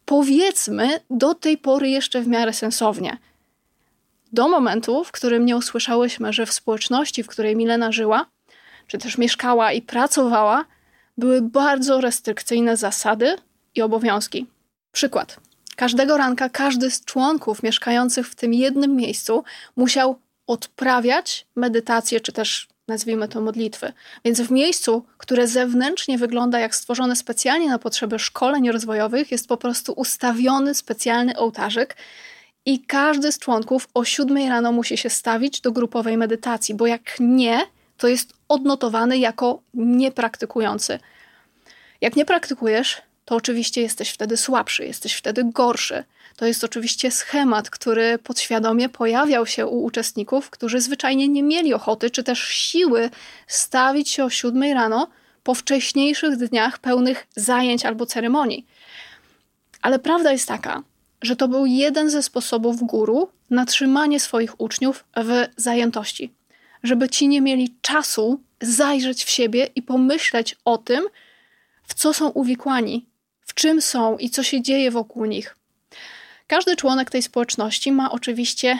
powiedzmy, 0.05 1.00
do 1.10 1.34
tej 1.34 1.57
pory 1.57 1.89
jeszcze 1.89 2.22
w 2.22 2.27
miarę 2.27 2.53
sensownie. 2.53 3.17
Do 4.34 4.48
momentu, 4.48 5.03
w 5.03 5.12
którym 5.12 5.46
nie 5.46 5.57
usłyszałyśmy, 5.57 6.34
że 6.34 6.46
w 6.46 6.53
społeczności, 6.53 7.24
w 7.24 7.27
której 7.27 7.55
Milena 7.55 7.91
żyła, 7.91 8.25
czy 8.88 8.98
też 8.98 9.17
mieszkała 9.17 9.72
i 9.72 9.81
pracowała, 9.81 10.65
były 11.17 11.41
bardzo 11.41 12.01
restrykcyjne 12.01 12.77
zasady 12.77 13.36
i 13.75 13.81
obowiązki. 13.81 14.46
Przykład. 14.91 15.39
Każdego 15.75 16.17
ranka 16.17 16.50
każdy 16.50 16.91
z 16.91 17.05
członków 17.05 17.63
mieszkających 17.63 18.27
w 18.27 18.36
tym 18.36 18.53
jednym 18.53 18.96
miejscu 18.96 19.43
musiał 19.75 20.19
odprawiać 20.48 21.48
medytację, 21.56 22.20
czy 22.20 22.32
też 22.32 22.68
nazwijmy 22.88 23.27
to 23.27 23.42
modlitwy. 23.42 23.94
Więc 24.25 24.42
w 24.42 24.51
miejscu, 24.51 25.06
które 25.18 25.48
zewnętrznie 25.48 26.18
wygląda 26.18 26.60
jak 26.60 26.75
stworzone 26.75 27.16
specjalnie 27.16 27.70
na 27.70 27.80
potrzeby 27.80 28.20
szkoleń 28.20 28.72
rozwojowych, 28.72 29.32
jest 29.32 29.48
po 29.48 29.58
prostu 29.58 29.94
ustawiony 29.94 30.75
specjalny 30.75 31.38
ołtarzyk 31.38 31.96
i 32.66 32.80
każdy 32.80 33.32
z 33.32 33.39
członków 33.39 33.88
o 33.94 34.06
7 34.06 34.38
rano 34.50 34.72
musi 34.72 34.98
się 34.98 35.10
stawić 35.10 35.62
do 35.62 35.72
grupowej 35.72 36.18
medytacji, 36.18 36.75
bo 36.75 36.88
jak 36.88 37.16
nie, 37.20 37.62
to 37.98 38.08
jest 38.08 38.34
odnotowany 38.48 39.18
jako 39.18 39.62
niepraktykujący. 39.74 41.00
Jak 42.01 42.16
nie 42.16 42.25
praktykujesz, 42.25 43.01
to 43.27 43.36
oczywiście 43.36 43.81
jesteś 43.81 44.10
wtedy 44.10 44.38
słabszy, 44.38 44.86
jesteś 44.86 45.13
wtedy 45.13 45.43
gorszy. 45.43 46.03
To 46.36 46.46
jest 46.46 46.63
oczywiście 46.63 47.12
schemat, 47.12 47.69
który 47.69 48.17
podświadomie 48.17 48.89
pojawiał 48.89 49.46
się 49.46 49.67
u 49.67 49.84
uczestników, 49.84 50.50
którzy 50.50 50.81
zwyczajnie 50.81 51.27
nie 51.27 51.43
mieli 51.43 51.74
ochoty 51.74 52.10
czy 52.10 52.24
też 52.24 52.39
siły 52.39 53.10
stawić 53.48 54.10
się 54.10 54.24
o 54.24 54.29
siódmej 54.29 54.74
rano 54.74 55.07
po 55.43 55.53
wcześniejszych 55.53 56.38
dniach 56.38 56.79
pełnych 56.79 57.27
zajęć 57.36 57.86
albo 57.86 58.05
ceremonii. 58.05 58.65
Ale 59.81 60.00
prawda 60.00 60.31
jest 60.31 60.48
taka, 60.48 60.84
że 61.22 61.36
to 61.36 61.48
był 61.48 61.65
jeden 61.65 62.10
ze 62.10 62.24
sposobów 62.24 62.84
guru 62.84 63.29
na 63.50 63.65
trzymanie 63.65 64.19
swoich 64.19 64.62
uczniów 64.62 65.05
w 65.15 65.46
zajętości, 65.57 66.34
żeby 66.84 67.10
ci 67.10 67.27
nie 67.27 67.41
mieli 67.41 67.75
czasu 67.81 68.41
zajrzeć 68.62 69.24
w 69.24 69.29
siebie 69.29 69.69
i 69.75 69.81
pomyśleć 69.81 70.55
o 70.65 70.77
tym, 70.77 71.07
w 71.84 71.93
co 71.93 72.13
są 72.13 72.29
uwikłani, 72.29 73.05
czym 73.57 73.81
są 73.81 74.17
i 74.17 74.29
co 74.29 74.43
się 74.43 74.61
dzieje 74.61 74.91
wokół 74.91 75.25
nich. 75.25 75.55
Każdy 76.47 76.75
członek 76.75 77.09
tej 77.09 77.21
społeczności 77.21 77.91
ma 77.91 78.11
oczywiście 78.11 78.79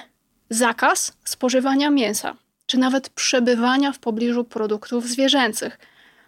zakaz 0.50 1.14
spożywania 1.24 1.90
mięsa, 1.90 2.36
czy 2.66 2.78
nawet 2.78 3.10
przebywania 3.10 3.92
w 3.92 4.00
pobliżu 4.00 4.44
produktów 4.44 5.08
zwierzęcych, 5.08 5.80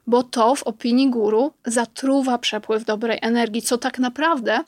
bo 0.07 0.23
to 0.23 0.55
w 0.55 0.63
opinii 0.63 1.09
guru 1.09 1.53
zatruwa 1.65 2.37
przepływ 2.37 2.85
dobrej 2.85 3.19
energii, 3.21 3.61
co 3.61 3.77
tak 3.77 3.99
naprawdę 3.99 4.63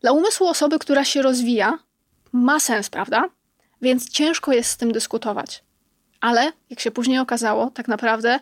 dla 0.00 0.12
umysłu 0.12 0.46
osoby, 0.46 0.78
która 0.78 1.04
się 1.04 1.22
rozwija, 1.22 1.78
ma 2.32 2.60
sens, 2.60 2.90
prawda? 2.90 3.24
Więc 3.82 4.10
ciężko 4.10 4.52
jest 4.52 4.70
z 4.70 4.76
tym 4.76 4.92
dyskutować. 4.92 5.64
Ale, 6.20 6.52
jak 6.70 6.80
się 6.80 6.90
później 6.90 7.18
okazało, 7.18 7.70
tak 7.70 7.88
naprawdę 7.88 8.40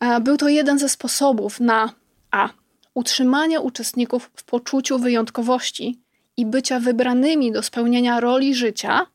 e, 0.00 0.20
był 0.20 0.36
to 0.36 0.48
jeden 0.48 0.78
ze 0.78 0.88
sposobów 0.88 1.60
na 1.60 1.92
a. 2.30 2.48
utrzymanie 2.96 3.60
uczestników 3.60 4.30
w 4.34 4.44
poczuciu 4.44 4.98
wyjątkowości 4.98 6.00
i 6.36 6.46
bycia 6.46 6.80
wybranymi 6.80 7.52
do 7.52 7.62
spełnienia 7.62 8.20
roli 8.20 8.54
życia, 8.54 9.06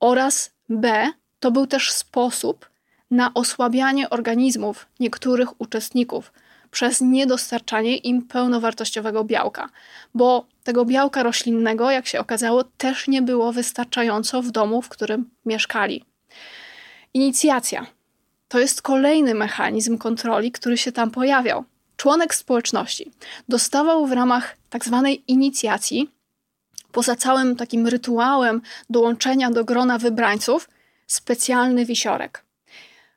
oraz 0.00 0.50
b. 0.68 1.12
to 1.40 1.50
był 1.50 1.66
też 1.66 1.92
sposób 1.92 2.70
na 3.10 3.34
osłabianie 3.34 4.10
organizmów 4.10 4.86
niektórych 5.00 5.60
uczestników 5.60 6.32
przez 6.70 7.00
niedostarczanie 7.00 7.96
im 7.96 8.22
pełnowartościowego 8.22 9.24
białka, 9.24 9.68
bo 10.14 10.46
tego 10.64 10.84
białka 10.84 11.22
roślinnego, 11.22 11.90
jak 11.90 12.06
się 12.06 12.20
okazało, 12.20 12.64
też 12.64 13.08
nie 13.08 13.22
było 13.22 13.52
wystarczająco 13.52 14.42
w 14.42 14.50
domu, 14.50 14.82
w 14.82 14.88
którym 14.88 15.30
mieszkali. 15.46 16.04
Inicjacja 17.14 17.86
to 18.48 18.58
jest 18.58 18.82
kolejny 18.82 19.34
mechanizm 19.34 19.98
kontroli, 19.98 20.52
który 20.52 20.76
się 20.76 20.92
tam 20.92 21.10
pojawiał. 21.10 21.64
Członek 22.00 22.34
społeczności 22.34 23.12
dostawał 23.48 24.06
w 24.06 24.12
ramach 24.12 24.56
tak 24.70 24.84
zwanej 24.84 25.24
inicjacji, 25.28 26.10
poza 26.92 27.16
całym 27.16 27.56
takim 27.56 27.86
rytuałem 27.86 28.62
dołączenia 28.90 29.50
do 29.50 29.64
grona 29.64 29.98
wybrańców, 29.98 30.68
specjalny 31.06 31.84
wisiorek. 31.84 32.44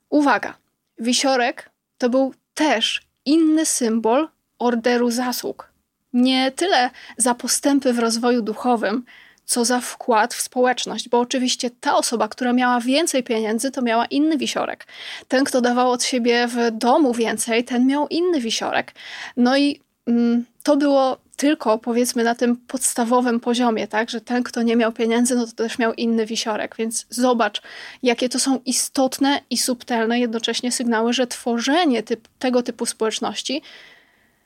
Uwaga, 0.10 0.58
wisiorek 1.00 1.70
to 1.98 2.10
był 2.10 2.34
też 2.54 3.02
inny 3.25 3.66
symbol 3.66 4.30
orderu 4.60 5.12
zasług. 5.12 5.72
Nie 6.13 6.52
tyle 6.52 6.90
za 7.18 7.36
postępy 7.36 7.94
w 7.94 8.00
rozwoju 8.00 8.42
duchowym, 8.42 9.06
co 9.46 9.66
za 9.66 9.80
wkład 9.80 10.34
w 10.34 10.42
społeczność, 10.42 11.10
bo 11.10 11.20
oczywiście 11.20 11.70
ta 11.80 11.96
osoba, 11.96 12.28
która 12.28 12.54
miała 12.54 12.80
więcej 12.80 13.24
pieniędzy, 13.24 13.72
to 13.72 13.82
miała 13.82 14.06
inny 14.06 14.38
wisiorek. 14.38 14.88
Ten, 15.28 15.44
kto 15.44 15.62
dawał 15.62 15.92
od 15.92 16.04
siebie 16.04 16.48
w 16.48 16.72
domu 16.72 17.14
więcej, 17.14 17.64
ten 17.64 17.88
miał 17.88 18.08
inny 18.08 18.42
wisiorek. 18.42 18.94
No 19.38 19.58
i 19.58 19.82
mm, 20.08 20.46
to 20.64 20.78
było 20.78 21.18
tylko 21.36 21.78
powiedzmy 21.78 22.24
na 22.24 22.36
tym 22.36 22.58
podstawowym 22.58 23.40
poziomie, 23.40 23.88
tak, 23.88 24.10
że 24.10 24.22
ten, 24.22 24.44
kto 24.44 24.62
nie 24.62 24.76
miał 24.76 24.92
pieniędzy, 24.92 25.36
no 25.36 25.46
to 25.46 25.52
też 25.52 25.80
miał 25.80 25.94
inny 25.94 26.26
wisiorek. 26.26 26.76
Więc 26.78 27.06
zobacz, 27.10 27.62
jakie 28.04 28.30
to 28.30 28.40
są 28.40 28.60
istotne 28.66 29.42
i 29.50 29.58
subtelne 29.58 30.20
jednocześnie 30.20 30.72
sygnały, 30.72 31.14
że 31.14 31.28
tworzenie 31.28 32.04
typ, 32.04 32.28
tego 32.40 32.64
typu 32.64 32.86
społeczności 32.86 33.62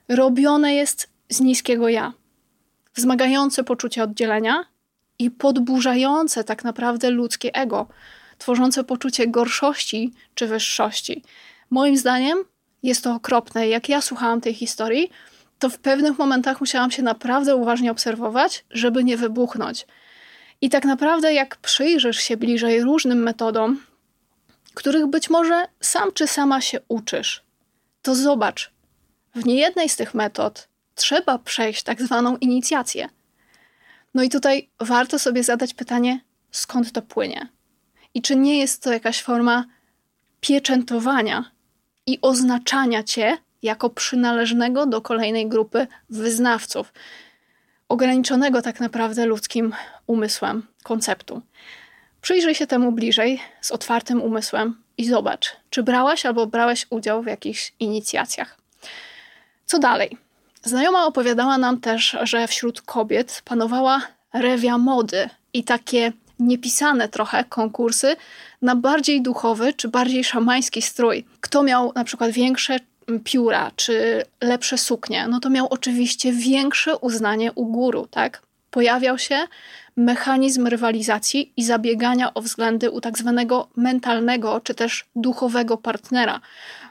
robione 0.09 0.73
jest 0.73 1.09
z 1.29 1.39
niskiego 1.39 1.89
ja. 1.89 2.13
Wzmagające 2.95 3.63
poczucie 3.63 4.03
oddzielenia 4.03 4.65
i 5.19 5.31
podburzające 5.31 6.43
tak 6.43 6.63
naprawdę 6.63 7.09
ludzkie 7.09 7.55
ego, 7.55 7.87
tworzące 8.37 8.83
poczucie 8.83 9.27
gorszości 9.27 10.11
czy 10.35 10.47
wyższości. 10.47 11.23
Moim 11.69 11.97
zdaniem 11.97 12.37
jest 12.83 13.03
to 13.03 13.13
okropne. 13.13 13.67
Jak 13.67 13.89
ja 13.89 14.01
słuchałam 14.01 14.41
tej 14.41 14.53
historii, 14.53 15.09
to 15.59 15.69
w 15.69 15.79
pewnych 15.79 16.17
momentach 16.17 16.59
musiałam 16.59 16.91
się 16.91 17.03
naprawdę 17.03 17.55
uważnie 17.55 17.91
obserwować, 17.91 18.65
żeby 18.71 19.03
nie 19.03 19.17
wybuchnąć. 19.17 19.87
I 20.61 20.69
tak 20.69 20.85
naprawdę, 20.85 21.33
jak 21.33 21.57
przyjrzysz 21.57 22.17
się 22.17 22.37
bliżej 22.37 22.81
różnym 22.81 23.23
metodom, 23.23 23.81
których 24.73 25.07
być 25.07 25.29
może 25.29 25.65
sam 25.81 26.11
czy 26.13 26.27
sama 26.27 26.61
się 26.61 26.79
uczysz, 26.87 27.43
to 28.01 28.15
zobacz, 28.15 28.71
w 29.35 29.45
niejednej 29.45 29.89
z 29.89 29.95
tych 29.95 30.13
metod 30.13 30.67
trzeba 30.95 31.39
przejść 31.39 31.83
tak 31.83 32.01
zwaną 32.01 32.37
inicjację. 32.37 33.09
No 34.17 34.23
i 34.23 34.29
tutaj 34.29 34.69
warto 34.79 35.19
sobie 35.19 35.43
zadać 35.43 35.73
pytanie, 35.73 36.19
skąd 36.51 36.91
to 36.91 37.01
płynie? 37.01 37.47
I 38.13 38.21
czy 38.21 38.35
nie 38.35 38.59
jest 38.59 38.83
to 38.83 38.93
jakaś 38.93 39.21
forma 39.21 39.65
pieczętowania 40.41 41.51
i 42.05 42.19
oznaczania 42.21 43.03
cię 43.03 43.37
jako 43.61 43.89
przynależnego 43.89 44.85
do 44.85 45.01
kolejnej 45.01 45.49
grupy 45.49 45.87
wyznawców, 46.09 46.93
ograniczonego 47.89 48.61
tak 48.61 48.79
naprawdę 48.79 49.25
ludzkim 49.25 49.75
umysłem 50.07 50.67
konceptu. 50.83 51.41
Przyjrzyj 52.21 52.55
się 52.55 52.67
temu 52.67 52.91
bliżej 52.91 53.39
z 53.61 53.71
otwartym 53.71 54.21
umysłem 54.21 54.83
i 54.97 55.05
zobacz, 55.05 55.55
czy 55.69 55.83
brałaś 55.83 56.25
albo 56.25 56.47
brałeś 56.47 56.87
udział 56.89 57.23
w 57.23 57.27
jakichś 57.27 57.73
inicjacjach. 57.79 58.57
Co 59.65 59.79
dalej? 59.79 60.26
Znajoma 60.63 61.05
opowiadała 61.05 61.57
nam 61.57 61.79
też, 61.79 62.17
że 62.21 62.47
wśród 62.47 62.81
kobiet 62.81 63.41
panowała 63.45 64.01
rewia 64.33 64.77
mody 64.77 65.29
i 65.53 65.63
takie 65.63 66.11
niepisane 66.39 67.09
trochę 67.09 67.43
konkursy 67.43 68.15
na 68.61 68.75
bardziej 68.75 69.21
duchowy 69.21 69.73
czy 69.73 69.87
bardziej 69.87 70.23
szamański 70.23 70.81
strój. 70.81 71.25
Kto 71.41 71.63
miał 71.63 71.91
na 71.95 72.03
przykład 72.03 72.31
większe 72.31 72.79
pióra 73.23 73.71
czy 73.75 74.23
lepsze 74.41 74.77
suknie, 74.77 75.27
no 75.27 75.39
to 75.39 75.49
miał 75.49 75.67
oczywiście 75.69 76.31
większe 76.31 76.97
uznanie 76.97 77.51
u 77.51 77.65
guru, 77.65 78.07
tak? 78.07 78.41
Pojawiał 78.71 79.17
się 79.17 79.47
mechanizm 79.97 80.67
rywalizacji 80.67 81.53
i 81.57 81.63
zabiegania 81.63 82.33
o 82.33 82.41
względy 82.41 82.91
u 82.91 83.01
tak 83.01 83.17
zwanego 83.17 83.67
mentalnego 83.75 84.61
czy 84.61 84.75
też 84.75 85.05
duchowego 85.15 85.77
partnera. 85.77 86.41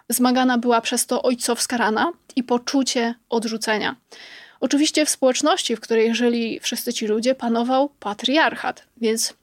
Zmagana 0.09 0.59
była 0.59 0.81
przez 0.81 1.07
to 1.07 1.23
ojcowska 1.23 1.77
rana 1.77 2.13
i 2.37 2.43
poczucie 2.43 3.15
odrzucenia. 3.29 3.97
Oczywiście 4.61 5.07
w 5.07 5.11
społeczności, 5.11 5.77
w 5.77 5.81
której 5.81 6.15
żyli 6.15 6.61
wszyscy 6.61 6.93
ci 6.93 7.07
ludzie, 7.07 7.35
panował 7.35 7.91
patriarchat, 8.01 8.85
więc 8.97 9.35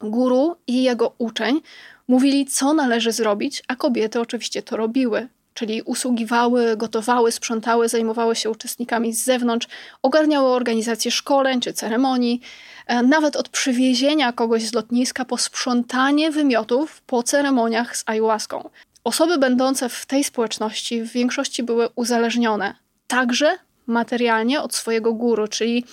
guru 0.00 0.56
i 0.66 0.82
jego 0.82 1.14
uczeń 1.18 1.60
mówili, 2.08 2.46
co 2.46 2.74
należy 2.74 3.12
zrobić, 3.12 3.62
a 3.68 3.76
kobiety 3.76 4.20
oczywiście 4.20 4.62
to 4.62 4.76
robiły. 4.76 5.28
Czyli 5.54 5.82
usługiwały, 5.82 6.76
gotowały, 6.76 7.32
sprzątały, 7.32 7.88
zajmowały 7.88 8.36
się 8.36 8.50
uczestnikami 8.50 9.12
z 9.12 9.24
zewnątrz, 9.24 9.68
ogarniały 10.02 10.48
organizację 10.48 11.10
szkoleń 11.10 11.60
czy 11.60 11.72
ceremonii, 11.72 12.40
e, 12.86 13.02
nawet 13.02 13.36
od 13.36 13.48
przywiezienia 13.48 14.32
kogoś 14.32 14.62
z 14.62 14.74
lotniska 14.74 15.24
po 15.24 15.38
sprzątanie 15.38 16.30
wymiotów 16.30 17.00
po 17.06 17.22
ceremoniach 17.22 17.96
z 17.96 18.02
ayahuaską. 18.06 18.70
Osoby 19.06 19.38
będące 19.38 19.88
w 19.88 20.06
tej 20.06 20.24
społeczności 20.24 21.02
w 21.02 21.12
większości 21.12 21.62
były 21.62 21.88
uzależnione, 21.94 22.74
także 23.06 23.58
materialnie 23.86 24.60
od 24.60 24.74
swojego 24.74 25.12
guru, 25.12 25.48
czyli 25.48 25.84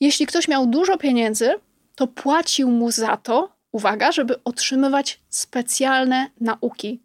jeśli 0.00 0.26
ktoś 0.26 0.48
miał 0.48 0.66
dużo 0.66 0.98
pieniędzy, 0.98 1.50
to 1.94 2.06
płacił 2.06 2.70
mu 2.70 2.90
za 2.90 3.16
to, 3.16 3.52
uwaga, 3.72 4.12
żeby 4.12 4.44
otrzymywać 4.44 5.20
specjalne 5.28 6.30
nauki. 6.40 7.00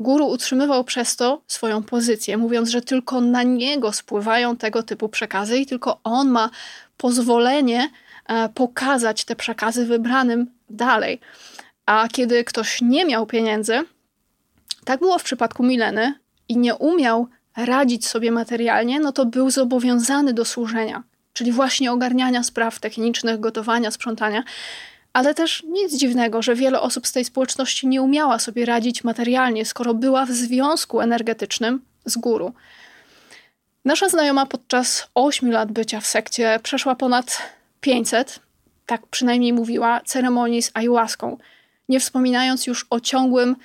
Guru 0.00 0.26
utrzymywał 0.26 0.84
przez 0.84 1.16
to 1.16 1.42
swoją 1.46 1.82
pozycję, 1.82 2.36
mówiąc, 2.36 2.68
że 2.68 2.82
tylko 2.82 3.20
na 3.20 3.42
niego 3.42 3.92
spływają 3.92 4.56
tego 4.56 4.82
typu 4.82 5.08
przekazy 5.08 5.58
i 5.58 5.66
tylko 5.66 6.00
on 6.04 6.30
ma 6.30 6.50
pozwolenie 6.96 7.90
e, 8.26 8.48
pokazać 8.48 9.24
te 9.24 9.36
przekazy 9.36 9.86
wybranym 9.86 10.46
dalej. 10.70 11.20
A 11.86 12.08
kiedy 12.08 12.44
ktoś 12.44 12.82
nie 12.82 13.04
miał 13.04 13.26
pieniędzy, 13.26 13.84
tak 14.84 15.00
było 15.00 15.18
w 15.18 15.22
przypadku 15.22 15.62
Mileny 15.62 16.14
i 16.48 16.56
nie 16.56 16.74
umiał 16.74 17.28
radzić 17.56 18.06
sobie 18.06 18.32
materialnie, 18.32 19.00
no 19.00 19.12
to 19.12 19.26
był 19.26 19.50
zobowiązany 19.50 20.34
do 20.34 20.44
służenia, 20.44 21.02
czyli 21.32 21.52
właśnie 21.52 21.92
ogarniania 21.92 22.42
spraw 22.42 22.80
technicznych, 22.80 23.40
gotowania, 23.40 23.90
sprzątania. 23.90 24.42
Ale 25.12 25.34
też 25.34 25.62
nic 25.62 25.96
dziwnego, 25.96 26.42
że 26.42 26.54
wiele 26.54 26.80
osób 26.80 27.06
z 27.06 27.12
tej 27.12 27.24
społeczności 27.24 27.86
nie 27.86 28.02
umiała 28.02 28.38
sobie 28.38 28.64
radzić 28.64 29.04
materialnie, 29.04 29.64
skoro 29.64 29.94
była 29.94 30.26
w 30.26 30.30
związku 30.30 31.00
energetycznym 31.00 31.82
z 32.04 32.16
guru. 32.16 32.52
Nasza 33.84 34.08
znajoma 34.08 34.46
podczas 34.46 35.08
8 35.14 35.50
lat 35.50 35.72
bycia 35.72 36.00
w 36.00 36.06
sekcie 36.06 36.60
przeszła 36.62 36.94
ponad 36.94 37.42
500, 37.80 38.40
tak 38.86 39.06
przynajmniej 39.06 39.52
mówiła, 39.52 40.00
ceremonii 40.04 40.62
z 40.62 40.70
ayahuaską, 40.74 41.38
nie 41.88 42.00
wspominając 42.00 42.66
już 42.66 42.86
o 42.90 43.00
ciągłym 43.00 43.56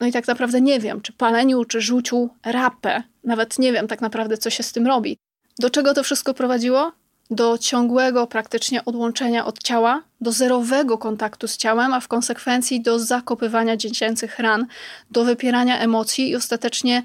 no 0.00 0.06
i 0.06 0.12
tak 0.12 0.26
naprawdę 0.26 0.60
nie 0.60 0.80
wiem, 0.80 1.00
czy 1.00 1.12
paleniu, 1.12 1.64
czy 1.64 1.80
rzuciu 1.80 2.30
rapę. 2.44 3.02
Nawet 3.24 3.58
nie 3.58 3.72
wiem 3.72 3.88
tak 3.88 4.00
naprawdę, 4.00 4.38
co 4.38 4.50
się 4.50 4.62
z 4.62 4.72
tym 4.72 4.86
robi. 4.86 5.18
Do 5.58 5.70
czego 5.70 5.94
to 5.94 6.02
wszystko 6.02 6.34
prowadziło? 6.34 6.92
Do 7.30 7.58
ciągłego 7.58 8.26
praktycznie 8.26 8.84
odłączenia 8.84 9.46
od 9.46 9.62
ciała, 9.62 10.02
do 10.20 10.32
zerowego 10.32 10.98
kontaktu 10.98 11.48
z 11.48 11.56
ciałem, 11.56 11.94
a 11.94 12.00
w 12.00 12.08
konsekwencji 12.08 12.82
do 12.82 12.98
zakopywania 12.98 13.76
dziecięcych 13.76 14.38
ran, 14.38 14.66
do 15.10 15.24
wypierania 15.24 15.78
emocji 15.78 16.30
i 16.30 16.36
ostatecznie 16.36 17.02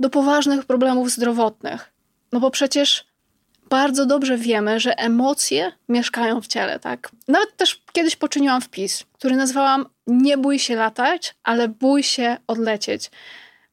do 0.00 0.10
poważnych 0.10 0.64
problemów 0.64 1.10
zdrowotnych. 1.10 1.92
No 2.32 2.40
bo 2.40 2.50
przecież 2.50 3.04
bardzo 3.70 4.06
dobrze 4.06 4.38
wiemy, 4.38 4.80
że 4.80 4.98
emocje 4.98 5.72
mieszkają 5.88 6.40
w 6.40 6.46
ciele, 6.46 6.80
tak? 6.80 7.10
Nawet 7.28 7.56
też 7.56 7.82
kiedyś 7.92 8.16
poczyniłam 8.16 8.60
wpis, 8.60 9.04
który 9.12 9.36
nazwałam 9.36 9.86
Nie 10.08 10.38
bój 10.38 10.58
się 10.58 10.76
latać, 10.76 11.34
ale 11.44 11.68
bój 11.68 12.02
się 12.02 12.36
odlecieć. 12.46 13.10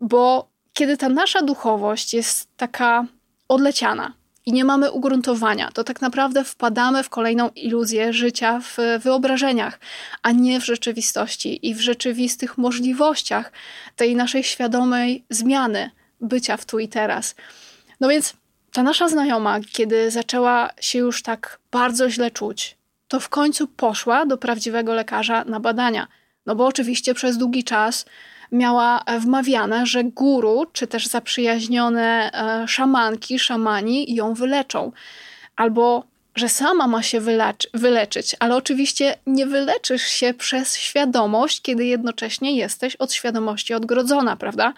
Bo 0.01 0.49
kiedy 0.73 0.97
ta 0.97 1.09
nasza 1.09 1.41
duchowość 1.41 2.13
jest 2.13 2.57
taka 2.57 3.05
odleciana 3.47 4.13
i 4.45 4.53
nie 4.53 4.65
mamy 4.65 4.91
ugruntowania, 4.91 5.71
to 5.71 5.83
tak 5.83 6.01
naprawdę 6.01 6.43
wpadamy 6.43 7.03
w 7.03 7.09
kolejną 7.09 7.49
iluzję 7.49 8.13
życia 8.13 8.59
w 8.63 8.77
wyobrażeniach, 9.03 9.79
a 10.21 10.31
nie 10.31 10.59
w 10.59 10.65
rzeczywistości 10.65 11.67
i 11.67 11.75
w 11.75 11.81
rzeczywistych 11.81 12.57
możliwościach 12.57 13.51
tej 13.95 14.15
naszej 14.15 14.43
świadomej 14.43 15.25
zmiany 15.29 15.91
bycia 16.21 16.57
w 16.57 16.65
tu 16.65 16.79
i 16.79 16.87
teraz. 16.87 17.35
No 17.99 18.09
więc 18.09 18.33
ta 18.71 18.83
nasza 18.83 19.07
znajoma, 19.07 19.59
kiedy 19.71 20.11
zaczęła 20.11 20.69
się 20.79 20.99
już 20.99 21.23
tak 21.23 21.59
bardzo 21.71 22.09
źle 22.09 22.31
czuć, 22.31 22.77
to 23.07 23.19
w 23.19 23.29
końcu 23.29 23.67
poszła 23.67 24.25
do 24.25 24.37
prawdziwego 24.37 24.93
lekarza 24.93 25.43
na 25.43 25.59
badania. 25.59 26.07
No 26.45 26.55
bo 26.55 26.65
oczywiście 26.65 27.13
przez 27.13 27.37
długi 27.37 27.63
czas 27.63 28.05
miała 28.51 29.03
wmawiane, 29.19 29.85
że 29.85 30.03
guru, 30.03 30.65
czy 30.73 30.87
też 30.87 31.07
zaprzyjaźnione 31.07 32.31
e, 32.33 32.67
szamanki, 32.67 33.39
szamani 33.39 34.15
ją 34.15 34.33
wyleczą. 34.33 34.91
Albo 35.55 36.03
że 36.35 36.49
sama 36.49 36.87
ma 36.87 37.03
się 37.03 37.19
wyleczy, 37.19 37.67
wyleczyć, 37.73 38.35
ale 38.39 38.55
oczywiście 38.55 39.17
nie 39.27 39.45
wyleczysz 39.45 40.01
się 40.01 40.33
przez 40.33 40.77
świadomość, 40.77 41.61
kiedy 41.61 41.85
jednocześnie 41.85 42.55
jesteś 42.55 42.95
od 42.95 43.13
świadomości 43.13 43.73
odgrodzona, 43.73 44.35
prawda? 44.35 44.73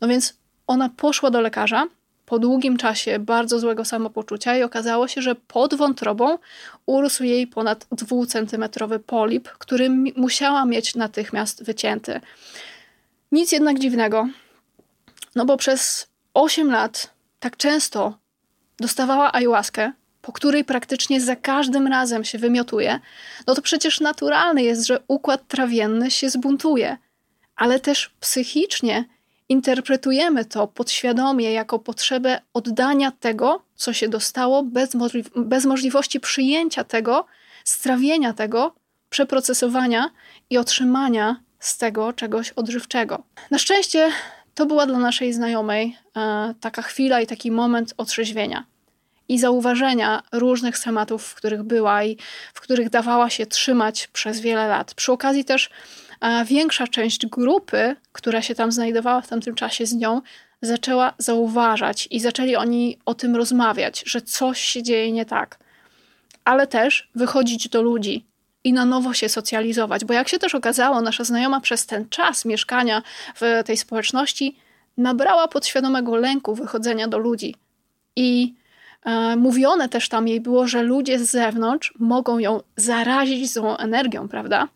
No 0.00 0.08
więc 0.08 0.34
ona 0.66 0.88
poszła 0.88 1.30
do 1.30 1.40
lekarza, 1.40 1.86
po 2.28 2.38
długim 2.38 2.76
czasie 2.76 3.18
bardzo 3.18 3.58
złego 3.58 3.84
samopoczucia 3.84 4.56
i 4.56 4.62
okazało 4.62 5.08
się, 5.08 5.22
że 5.22 5.34
pod 5.34 5.74
wątrobą 5.74 6.38
urósł 6.86 7.24
jej 7.24 7.46
ponad 7.46 7.86
dwucentymetrowy 7.92 8.98
polip, 8.98 9.48
który 9.48 9.90
musiała 10.16 10.64
mieć 10.64 10.94
natychmiast 10.94 11.64
wycięty. 11.64 12.20
Nic 13.32 13.52
jednak 13.52 13.78
dziwnego, 13.78 14.28
no 15.34 15.44
bo 15.44 15.56
przez 15.56 16.08
8 16.34 16.70
lat 16.70 17.10
tak 17.40 17.56
często 17.56 18.18
dostawała 18.80 19.32
ayahuaskę, 19.32 19.92
po 20.22 20.32
której 20.32 20.64
praktycznie 20.64 21.20
za 21.20 21.36
każdym 21.36 21.86
razem 21.86 22.24
się 22.24 22.38
wymiotuje, 22.38 23.00
no 23.46 23.54
to 23.54 23.62
przecież 23.62 24.00
naturalne 24.00 24.62
jest, 24.62 24.86
że 24.86 25.00
układ 25.08 25.48
trawienny 25.48 26.10
się 26.10 26.30
zbuntuje, 26.30 26.96
ale 27.56 27.80
też 27.80 28.10
psychicznie 28.20 29.04
interpretujemy 29.48 30.44
to 30.44 30.66
podświadomie 30.66 31.52
jako 31.52 31.78
potrzebę 31.78 32.40
oddania 32.54 33.10
tego, 33.10 33.62
co 33.74 33.92
się 33.92 34.08
dostało, 34.08 34.62
bez, 34.62 34.94
możli 34.94 35.24
bez 35.36 35.64
możliwości 35.64 36.20
przyjęcia 36.20 36.84
tego, 36.84 37.26
strawienia 37.64 38.32
tego, 38.32 38.74
przeprocesowania 39.10 40.10
i 40.50 40.58
otrzymania 40.58 41.40
z 41.58 41.78
tego 41.78 42.12
czegoś 42.12 42.50
odżywczego. 42.50 43.22
Na 43.50 43.58
szczęście 43.58 44.10
to 44.54 44.66
była 44.66 44.86
dla 44.86 44.98
naszej 44.98 45.32
znajomej 45.32 45.96
e, 46.16 46.54
taka 46.60 46.82
chwila 46.82 47.20
i 47.20 47.26
taki 47.26 47.50
moment 47.50 47.94
otrzeźwienia 47.96 48.64
i 49.28 49.38
zauważenia 49.38 50.22
różnych 50.32 50.78
schematów, 50.78 51.24
w 51.24 51.34
których 51.34 51.62
była 51.62 52.04
i 52.04 52.16
w 52.54 52.60
których 52.60 52.90
dawała 52.90 53.30
się 53.30 53.46
trzymać 53.46 54.06
przez 54.06 54.40
wiele 54.40 54.68
lat. 54.68 54.94
Przy 54.94 55.12
okazji 55.12 55.44
też 55.44 55.70
a 56.20 56.44
większa 56.44 56.86
część 56.86 57.26
grupy, 57.26 57.96
która 58.12 58.42
się 58.42 58.54
tam 58.54 58.72
znajdowała 58.72 59.20
w 59.20 59.28
tamtym 59.28 59.54
czasie 59.54 59.86
z 59.86 59.94
nią, 59.94 60.20
zaczęła 60.62 61.14
zauważać 61.18 62.08
i 62.10 62.20
zaczęli 62.20 62.56
oni 62.56 62.98
o 63.04 63.14
tym 63.14 63.36
rozmawiać, 63.36 64.02
że 64.06 64.20
coś 64.20 64.60
się 64.60 64.82
dzieje 64.82 65.12
nie 65.12 65.26
tak. 65.26 65.58
Ale 66.44 66.66
też 66.66 67.10
wychodzić 67.14 67.68
do 67.68 67.82
ludzi 67.82 68.26
i 68.64 68.72
na 68.72 68.84
nowo 68.84 69.14
się 69.14 69.28
socjalizować, 69.28 70.04
bo 70.04 70.14
jak 70.14 70.28
się 70.28 70.38
też 70.38 70.54
okazało, 70.54 71.00
nasza 71.00 71.24
znajoma 71.24 71.60
przez 71.60 71.86
ten 71.86 72.08
czas 72.08 72.44
mieszkania 72.44 73.02
w 73.34 73.62
tej 73.64 73.76
społeczności 73.76 74.56
nabrała 74.96 75.48
podświadomego 75.48 76.16
lęku 76.16 76.54
wychodzenia 76.54 77.08
do 77.08 77.18
ludzi. 77.18 77.54
I 78.16 78.54
e, 79.04 79.36
mówione 79.36 79.88
też 79.88 80.08
tam 80.08 80.28
jej 80.28 80.40
było, 80.40 80.66
że 80.66 80.82
ludzie 80.82 81.18
z 81.18 81.30
zewnątrz 81.30 81.94
mogą 81.98 82.38
ją 82.38 82.60
zarazić 82.76 83.52
złą 83.52 83.76
energią, 83.76 84.28
prawda? 84.28 84.68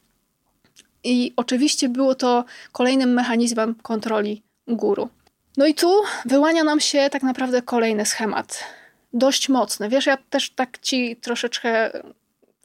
I 1.04 1.32
oczywiście 1.36 1.88
było 1.88 2.14
to 2.14 2.44
kolejnym 2.72 3.12
mechanizmem 3.12 3.74
kontroli 3.74 4.42
guru. 4.68 5.08
No 5.56 5.66
i 5.66 5.74
tu 5.74 6.02
wyłania 6.24 6.64
nam 6.64 6.80
się 6.80 7.08
tak 7.10 7.22
naprawdę 7.22 7.62
kolejny 7.62 8.06
schemat. 8.06 8.64
Dość 9.12 9.48
mocny. 9.48 9.88
Wiesz, 9.88 10.06
ja 10.06 10.16
też 10.30 10.50
tak 10.50 10.78
ci 10.78 11.16
troszeczkę 11.16 11.90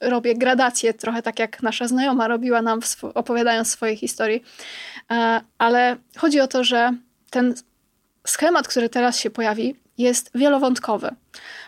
robię 0.01 0.35
gradację, 0.35 0.93
trochę 0.93 1.21
tak 1.21 1.39
jak 1.39 1.63
nasza 1.63 1.87
znajoma 1.87 2.27
robiła 2.27 2.61
nam, 2.61 2.79
opowiadając 3.13 3.69
swoje 3.69 3.95
historii. 3.95 4.43
E, 5.11 5.41
ale 5.57 5.97
chodzi 6.17 6.39
o 6.39 6.47
to, 6.47 6.63
że 6.63 6.93
ten 7.29 7.55
schemat, 8.27 8.67
który 8.67 8.89
teraz 8.89 9.19
się 9.19 9.29
pojawi, 9.29 9.75
jest 9.97 10.31
wielowątkowy. 10.35 11.09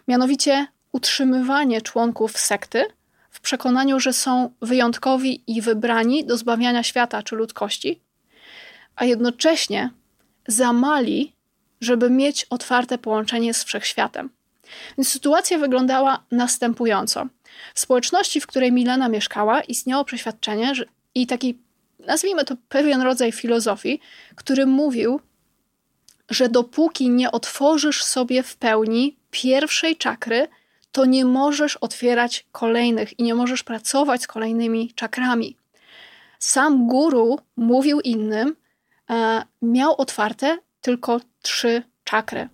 Mianowicie 0.08 0.68
utrzymywanie 0.92 1.82
członków 1.82 2.38
sekty 2.38 2.86
w 3.39 3.41
przekonaniu, 3.41 3.99
że 3.99 4.13
są 4.13 4.49
wyjątkowi 4.62 5.43
i 5.47 5.62
wybrani 5.62 6.25
do 6.25 6.38
zbawiania 6.38 6.84
świata 6.84 7.23
czy 7.23 7.36
ludzkości, 7.36 7.99
a 8.95 9.06
jednocześnie 9.06 9.89
zamali, 10.47 11.34
żeby 11.82 12.10
mieć 12.10 12.45
otwarte 12.49 12.97
połączenie 12.97 13.54
z 13.54 13.63
wszechświatem. 13.63 14.30
Więc 14.97 15.08
sytuacja 15.08 15.58
wyglądała 15.58 16.23
następująco. 16.32 17.28
W 17.75 17.80
społeczności, 17.80 18.41
w 18.41 18.47
której 18.47 18.71
Milena 18.71 19.10
mieszkała, 19.10 19.62
istniało 19.62 20.06
przeświadczenie 20.06 20.75
że, 20.75 20.86
i 21.15 21.28
taki, 21.28 21.58
nazwijmy 21.99 22.45
to, 22.45 22.56
pewien 22.69 23.02
rodzaj 23.02 23.32
filozofii, 23.32 23.99
który 24.36 24.65
mówił, 24.65 25.21
że 26.30 26.49
dopóki 26.49 27.10
nie 27.10 27.32
otworzysz 27.32 28.04
sobie 28.04 28.43
w 28.43 28.56
pełni 28.56 29.17
pierwszej 29.32 29.97
czakry, 29.97 30.47
to 30.91 31.06
nie 31.06 31.25
możesz 31.25 31.78
otwierać 31.78 32.45
kolejnych 32.52 33.19
i 33.19 33.23
nie 33.23 33.36
możesz 33.36 33.63
pracować 33.63 34.21
z 34.21 34.28
kolejnymi 34.28 34.91
czakrami. 34.95 35.58
Sam 36.39 36.88
guru 36.88 37.39
mówił 37.58 37.99
innym, 37.99 38.56
e, 39.10 39.43
miał 39.62 39.95
otwarte 40.02 40.58
tylko 40.82 41.19
trzy 41.41 41.84
czakry. 42.04 42.49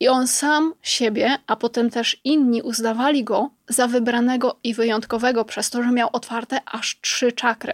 I 0.00 0.08
on 0.08 0.26
sam 0.26 0.74
siebie, 0.82 1.38
a 1.46 1.56
potem 1.56 1.90
też 1.90 2.20
inni 2.24 2.62
uznawali 2.62 3.24
go 3.24 3.50
za 3.68 3.86
wybranego 3.86 4.56
i 4.64 4.74
wyjątkowego 4.74 5.44
przez 5.44 5.70
to, 5.70 5.82
że 5.82 5.90
miał 5.90 6.08
otwarte 6.12 6.60
aż 6.66 7.00
trzy 7.00 7.32
czakry. 7.32 7.72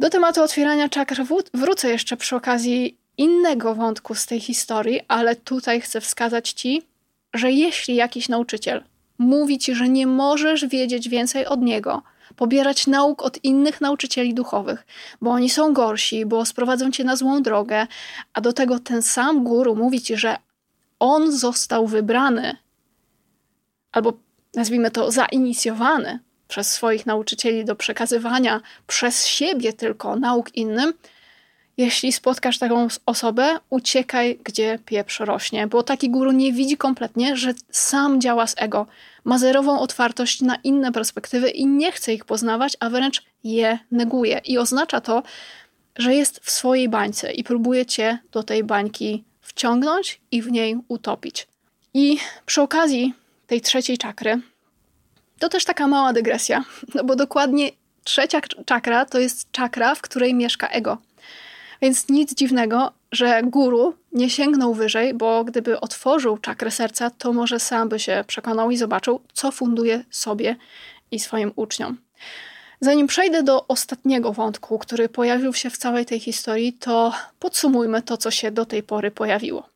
Do 0.00 0.10
tematu 0.10 0.42
otwierania 0.42 0.88
czakr 0.88 1.22
wrócę 1.54 1.90
jeszcze 1.90 2.16
przy 2.16 2.36
okazji 2.36 2.98
innego 3.18 3.74
wątku 3.74 4.14
z 4.14 4.26
tej 4.26 4.40
historii, 4.40 5.00
ale 5.08 5.36
tutaj 5.36 5.80
chcę 5.80 6.00
wskazać 6.00 6.52
Ci, 6.52 6.82
że 7.34 7.52
jeśli 7.52 7.94
jakiś 7.94 8.28
nauczyciel 8.28 8.84
mówi 9.20 9.58
Ci, 9.58 9.74
że 9.74 9.88
nie 9.88 10.06
możesz 10.06 10.66
wiedzieć 10.66 11.08
więcej 11.08 11.46
od 11.46 11.62
niego, 11.62 12.02
pobierać 12.36 12.86
nauk 12.86 13.22
od 13.22 13.44
innych 13.44 13.80
nauczycieli 13.80 14.34
duchowych, 14.34 14.86
bo 15.20 15.30
oni 15.30 15.50
są 15.50 15.72
gorsi, 15.72 16.26
bo 16.26 16.44
sprowadzą 16.44 16.90
Cię 16.90 17.04
na 17.04 17.16
złą 17.16 17.42
drogę, 17.42 17.86
a 18.32 18.40
do 18.40 18.52
tego 18.52 18.78
ten 18.78 19.02
sam 19.02 19.44
guru 19.44 19.76
mówi 19.76 20.00
Ci, 20.00 20.16
że 20.16 20.36
on 20.98 21.32
został 21.32 21.86
wybrany, 21.86 22.56
albo 23.92 24.12
nazwijmy 24.54 24.90
to 24.90 25.10
zainicjowany 25.10 26.18
przez 26.48 26.70
swoich 26.70 27.06
nauczycieli 27.06 27.64
do 27.64 27.76
przekazywania 27.76 28.60
przez 28.86 29.26
siebie 29.26 29.72
tylko 29.72 30.16
nauk 30.16 30.56
innym, 30.56 30.92
jeśli 31.76 32.12
spotkasz 32.12 32.58
taką 32.58 32.88
osobę, 33.06 33.58
uciekaj, 33.70 34.38
gdzie 34.44 34.78
pieprz 34.86 35.20
rośnie, 35.20 35.66
bo 35.66 35.82
taki 35.82 36.10
guru 36.10 36.32
nie 36.32 36.52
widzi 36.52 36.76
kompletnie, 36.76 37.36
że 37.36 37.54
sam 37.70 38.20
działa 38.20 38.46
z 38.46 38.54
ego. 38.58 38.86
Ma 39.24 39.38
zerową 39.38 39.80
otwartość 39.80 40.40
na 40.40 40.56
inne 40.56 40.92
perspektywy 40.92 41.50
i 41.50 41.66
nie 41.66 41.92
chce 41.92 42.14
ich 42.14 42.24
poznawać, 42.24 42.76
a 42.80 42.90
wręcz 42.90 43.22
je 43.44 43.78
neguje. 43.90 44.40
I 44.44 44.58
oznacza 44.58 45.00
to, 45.00 45.22
że 45.96 46.14
jest 46.14 46.40
w 46.42 46.50
swojej 46.50 46.88
bańce 46.88 47.32
i 47.32 47.44
próbuje 47.44 47.86
cię 47.86 48.18
do 48.32 48.42
tej 48.42 48.64
bańki 48.64 49.24
wciągnąć 49.40 50.20
i 50.30 50.42
w 50.42 50.50
niej 50.50 50.76
utopić. 50.88 51.46
I 51.94 52.18
przy 52.46 52.62
okazji 52.62 53.14
tej 53.46 53.60
trzeciej 53.60 53.98
czakry, 53.98 54.40
to 55.38 55.48
też 55.48 55.64
taka 55.64 55.86
mała 55.86 56.12
dygresja, 56.12 56.64
no 56.94 57.04
bo 57.04 57.16
dokładnie 57.16 57.70
trzecia 58.04 58.40
czakra 58.66 59.04
to 59.04 59.18
jest 59.18 59.52
czakra, 59.52 59.94
w 59.94 60.02
której 60.02 60.34
mieszka 60.34 60.68
ego. 60.68 60.98
Więc 61.82 62.08
nic 62.08 62.34
dziwnego, 62.34 62.92
że 63.12 63.42
guru 63.42 63.94
nie 64.12 64.30
sięgnął 64.30 64.74
wyżej, 64.74 65.14
bo 65.14 65.44
gdyby 65.44 65.80
otworzył 65.80 66.38
czakrę 66.38 66.70
serca, 66.70 67.10
to 67.10 67.32
może 67.32 67.60
sam 67.60 67.88
by 67.88 67.98
się 67.98 68.24
przekonał 68.26 68.70
i 68.70 68.76
zobaczył, 68.76 69.20
co 69.32 69.50
funduje 69.52 70.04
sobie 70.10 70.56
i 71.10 71.20
swoim 71.20 71.52
uczniom. 71.56 71.98
Zanim 72.80 73.06
przejdę 73.06 73.42
do 73.42 73.66
ostatniego 73.66 74.32
wątku, 74.32 74.78
który 74.78 75.08
pojawił 75.08 75.54
się 75.54 75.70
w 75.70 75.76
całej 75.76 76.06
tej 76.06 76.20
historii, 76.20 76.72
to 76.72 77.12
podsumujmy 77.38 78.02
to, 78.02 78.16
co 78.16 78.30
się 78.30 78.50
do 78.50 78.66
tej 78.66 78.82
pory 78.82 79.10
pojawiło. 79.10 79.68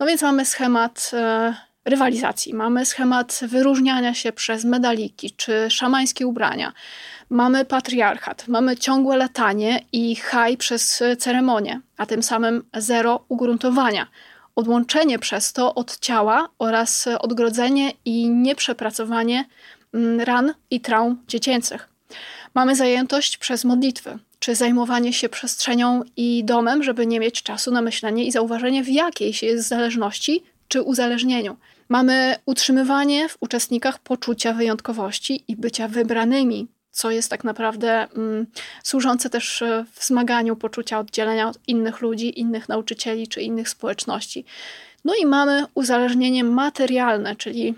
No 0.00 0.06
więc 0.06 0.22
mamy 0.22 0.44
schemat 0.44 1.10
e, 1.12 1.54
rywalizacji, 1.84 2.54
mamy 2.54 2.86
schemat 2.86 3.40
wyróżniania 3.48 4.14
się 4.14 4.32
przez 4.32 4.64
medaliki 4.64 5.30
czy 5.30 5.66
szamańskie 5.70 6.26
ubrania, 6.26 6.72
mamy 7.30 7.64
patriarchat, 7.64 8.48
mamy 8.48 8.76
ciągłe 8.76 9.16
latanie 9.16 9.80
i 9.92 10.16
haj 10.16 10.56
przez 10.56 11.02
ceremonię, 11.18 11.80
a 11.96 12.06
tym 12.06 12.22
samym 12.22 12.64
zero 12.74 13.24
ugruntowania, 13.28 14.06
odłączenie 14.56 15.18
przez 15.18 15.52
to 15.52 15.74
od 15.74 15.98
ciała 15.98 16.48
oraz 16.58 17.08
odgrodzenie 17.18 17.92
i 18.04 18.28
nieprzepracowanie 18.28 19.44
mm, 19.94 20.20
ran 20.20 20.54
i 20.70 20.80
traum 20.80 21.22
dziecięcych. 21.28 21.88
Mamy 22.54 22.76
zajętość 22.76 23.36
przez 23.36 23.64
modlitwy, 23.64 24.18
czy 24.38 24.54
zajmowanie 24.54 25.12
się 25.12 25.28
przestrzenią 25.28 26.02
i 26.16 26.44
domem, 26.44 26.82
żeby 26.82 27.06
nie 27.06 27.20
mieć 27.20 27.42
czasu 27.42 27.70
na 27.70 27.82
myślenie 27.82 28.24
i 28.24 28.32
zauważenie, 28.32 28.84
w 28.84 28.88
jakiejś 28.88 29.42
jest 29.42 29.68
zależności 29.68 30.42
czy 30.68 30.82
uzależnieniu. 30.82 31.56
Mamy 31.88 32.36
utrzymywanie 32.46 33.28
w 33.28 33.36
uczestnikach 33.40 33.98
poczucia 33.98 34.52
wyjątkowości 34.52 35.44
i 35.48 35.56
bycia 35.56 35.88
wybranymi, 35.88 36.68
co 36.90 37.10
jest 37.10 37.30
tak 37.30 37.44
naprawdę 37.44 38.08
mm, 38.16 38.46
służące 38.82 39.30
też 39.30 39.62
e, 39.62 39.84
wzmaganiu 40.00 40.56
poczucia 40.56 40.98
oddzielenia 40.98 41.48
od 41.48 41.58
innych 41.66 42.00
ludzi, 42.00 42.40
innych 42.40 42.68
nauczycieli 42.68 43.28
czy 43.28 43.42
innych 43.42 43.68
społeczności. 43.68 44.44
No 45.04 45.14
i 45.14 45.26
mamy 45.26 45.64
uzależnienie 45.74 46.44
materialne, 46.44 47.36
czyli 47.36 47.74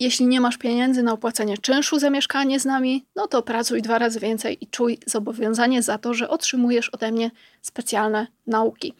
jeśli 0.00 0.26
nie 0.26 0.40
masz 0.40 0.58
pieniędzy 0.58 1.02
na 1.02 1.12
opłacenie 1.12 1.58
czynszu 1.58 1.98
za 1.98 2.10
mieszkanie 2.10 2.60
z 2.60 2.64
nami, 2.64 3.04
no 3.16 3.26
to 3.26 3.42
pracuj 3.42 3.82
dwa 3.82 3.98
razy 3.98 4.20
więcej 4.20 4.58
i 4.60 4.66
czuj 4.66 4.98
zobowiązanie 5.06 5.82
za 5.82 5.98
to, 5.98 6.14
że 6.14 6.28
otrzymujesz 6.28 6.88
ode 6.88 7.12
mnie 7.12 7.30
specjalne 7.62 8.26
nauki. 8.46 8.94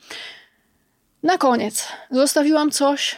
Na 1.23 1.39
koniec 1.39 1.89
zostawiłam 2.11 2.71
coś 2.71 3.17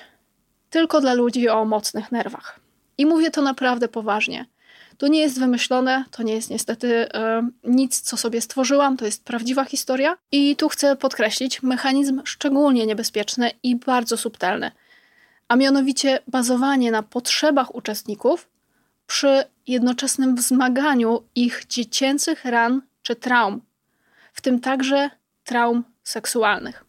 tylko 0.77 1.01
dla 1.01 1.15
ludzi 1.15 1.49
o 1.49 1.65
mocnych 1.65 2.13
nerwach. 2.13 2.61
I 2.99 3.07
mówię 3.07 3.31
to 3.31 3.43
naprawdę 3.43 3.89
poważnie. 3.89 4.47
To 4.99 5.09
nie 5.09 5.21
jest 5.21 5.39
wymyślone, 5.39 6.05
to 6.11 6.23
nie 6.23 6.35
jest 6.35 6.51
niestety 6.51 7.13
e, 7.13 7.49
nic, 7.65 8.01
co 8.01 8.17
sobie 8.17 8.41
stworzyłam, 8.41 8.97
to 8.97 9.05
jest 9.05 9.25
prawdziwa 9.25 9.65
historia. 9.65 10.17
I 10.33 10.57
tu 10.57 10.69
chcę 10.69 10.97
podkreślić 10.97 11.63
mechanizm 11.63 12.23
szczególnie 12.25 12.87
niebezpieczny 12.87 13.51
i 13.63 13.77
bardzo 13.77 14.17
subtelny, 14.17 14.71
a 15.49 15.57
mianowicie 15.57 16.19
bazowanie 16.27 16.91
na 16.91 17.03
potrzebach 17.03 17.75
uczestników 17.75 18.49
przy 19.07 19.45
jednoczesnym 19.67 20.35
wzmaganiu 20.35 21.23
ich 21.35 21.65
dziecięcych 21.69 22.45
ran 22.45 22.83
czy 23.03 23.17
traum, 23.17 23.61
w 24.33 24.41
tym 24.41 24.61
także 24.61 25.11
traum 25.45 25.85
seksualnych. 26.05 26.85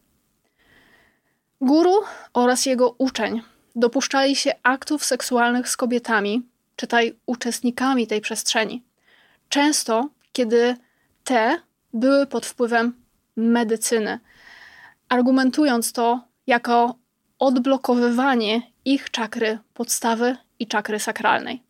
Guru 1.61 1.93
oraz 2.33 2.65
jego 2.65 2.95
uczeń 2.97 3.41
dopuszczali 3.77 4.35
się 4.35 4.51
aktów 4.63 5.05
seksualnych 5.05 5.69
z 5.69 5.77
kobietami, 5.77 6.41
czytaj 6.75 7.15
uczestnikami 7.25 8.07
tej 8.07 8.21
przestrzeni. 8.21 8.83
Często, 9.49 10.09
kiedy 10.33 10.77
te 11.23 11.61
były 11.93 12.27
pod 12.27 12.45
wpływem 12.45 12.93
medycyny, 13.35 14.19
argumentując 15.09 15.93
to 15.93 16.21
jako 16.47 16.95
odblokowywanie 17.39 18.61
ich 18.85 19.11
czakry 19.11 19.59
podstawy 19.73 20.37
i 20.59 20.67
czakry 20.67 20.99
sakralnej. 20.99 21.63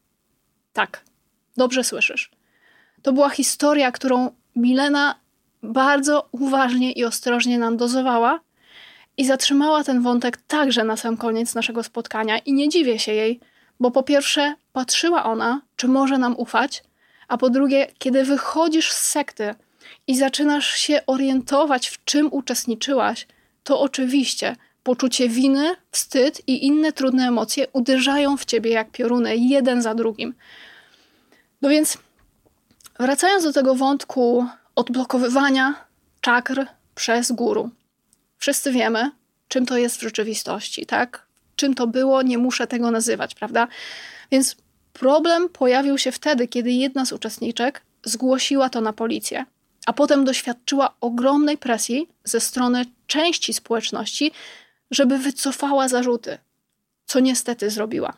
Tak, 0.73 1.03
dobrze 1.57 1.83
słyszysz. 1.83 2.31
To 3.01 3.13
była 3.13 3.29
historia, 3.29 3.91
którą 3.91 4.31
Milena 4.55 5.15
bardzo 5.63 6.29
uważnie 6.31 6.91
i 6.91 7.05
ostrożnie 7.05 7.59
nam 7.59 7.77
dozowała 7.77 8.39
i 9.17 9.25
zatrzymała 9.25 9.83
ten 9.83 10.01
wątek 10.01 10.37
także 10.37 10.83
na 10.83 10.97
sam 10.97 11.17
koniec 11.17 11.55
naszego 11.55 11.83
spotkania 11.83 12.37
i 12.37 12.53
nie 12.53 12.69
dziwię 12.69 12.99
się 12.99 13.13
jej, 13.13 13.39
bo 13.79 13.91
po 13.91 14.03
pierwsze 14.03 14.55
patrzyła 14.73 15.23
ona, 15.23 15.61
czy 15.75 15.87
może 15.87 16.17
nam 16.17 16.35
ufać, 16.37 16.83
a 17.27 17.37
po 17.37 17.49
drugie, 17.49 17.87
kiedy 17.97 18.23
wychodzisz 18.23 18.91
z 18.91 19.01
sekty 19.01 19.55
i 20.07 20.17
zaczynasz 20.17 20.67
się 20.67 21.01
orientować, 21.07 21.87
w 21.87 22.03
czym 22.03 22.33
uczestniczyłaś, 22.33 23.27
to 23.63 23.79
oczywiście 23.79 24.55
poczucie 24.83 25.29
winy, 25.29 25.75
wstyd 25.91 26.41
i 26.47 26.65
inne 26.65 26.91
trudne 26.91 27.27
emocje 27.27 27.67
uderzają 27.73 28.37
w 28.37 28.45
ciebie 28.45 28.71
jak 28.71 28.91
pioruny, 28.91 29.37
jeden 29.37 29.81
za 29.81 29.95
drugim. 29.95 30.33
No 31.61 31.69
więc, 31.69 31.97
wracając 32.99 33.43
do 33.43 33.53
tego 33.53 33.75
wątku 33.75 34.45
odblokowywania 34.75 35.73
czakr 36.21 36.65
przez 36.95 37.31
guru. 37.31 37.69
Wszyscy 38.37 38.71
wiemy, 38.71 39.11
czym 39.47 39.65
to 39.65 39.77
jest 39.77 39.97
w 39.97 40.01
rzeczywistości, 40.01 40.85
tak? 40.85 41.27
Czym 41.55 41.75
to 41.75 41.87
było, 41.87 42.21
nie 42.21 42.37
muszę 42.37 42.67
tego 42.67 42.91
nazywać, 42.91 43.35
prawda? 43.35 43.67
Więc 44.31 44.55
problem 44.93 45.49
pojawił 45.49 45.97
się 45.97 46.11
wtedy, 46.11 46.47
kiedy 46.47 46.71
jedna 46.71 47.05
z 47.05 47.11
uczestniczek 47.13 47.81
zgłosiła 48.03 48.69
to 48.69 48.81
na 48.81 48.93
policję, 48.93 49.45
a 49.85 49.93
potem 49.93 50.25
doświadczyła 50.25 50.95
ogromnej 51.01 51.57
presji 51.57 52.09
ze 52.23 52.39
strony 52.39 52.85
części 53.07 53.53
społeczności, 53.53 54.31
żeby 54.91 55.17
wycofała 55.17 55.87
zarzuty, 55.87 56.37
co 57.05 57.19
niestety 57.19 57.69
zrobiła. 57.69 58.13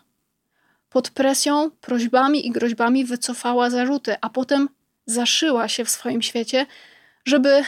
pod 0.89 1.09
presją, 1.09 1.71
prośbami 1.71 2.47
i 2.47 2.51
groźbami 2.51 3.05
wycofała 3.05 3.69
zarzuty, 3.69 4.15
a 4.21 4.29
potem 4.29 4.69
zaszyła 5.05 5.67
się 5.67 5.85
w 5.85 5.89
swoim 5.89 6.21
świecie, 6.21 6.65
żeby 7.25 7.63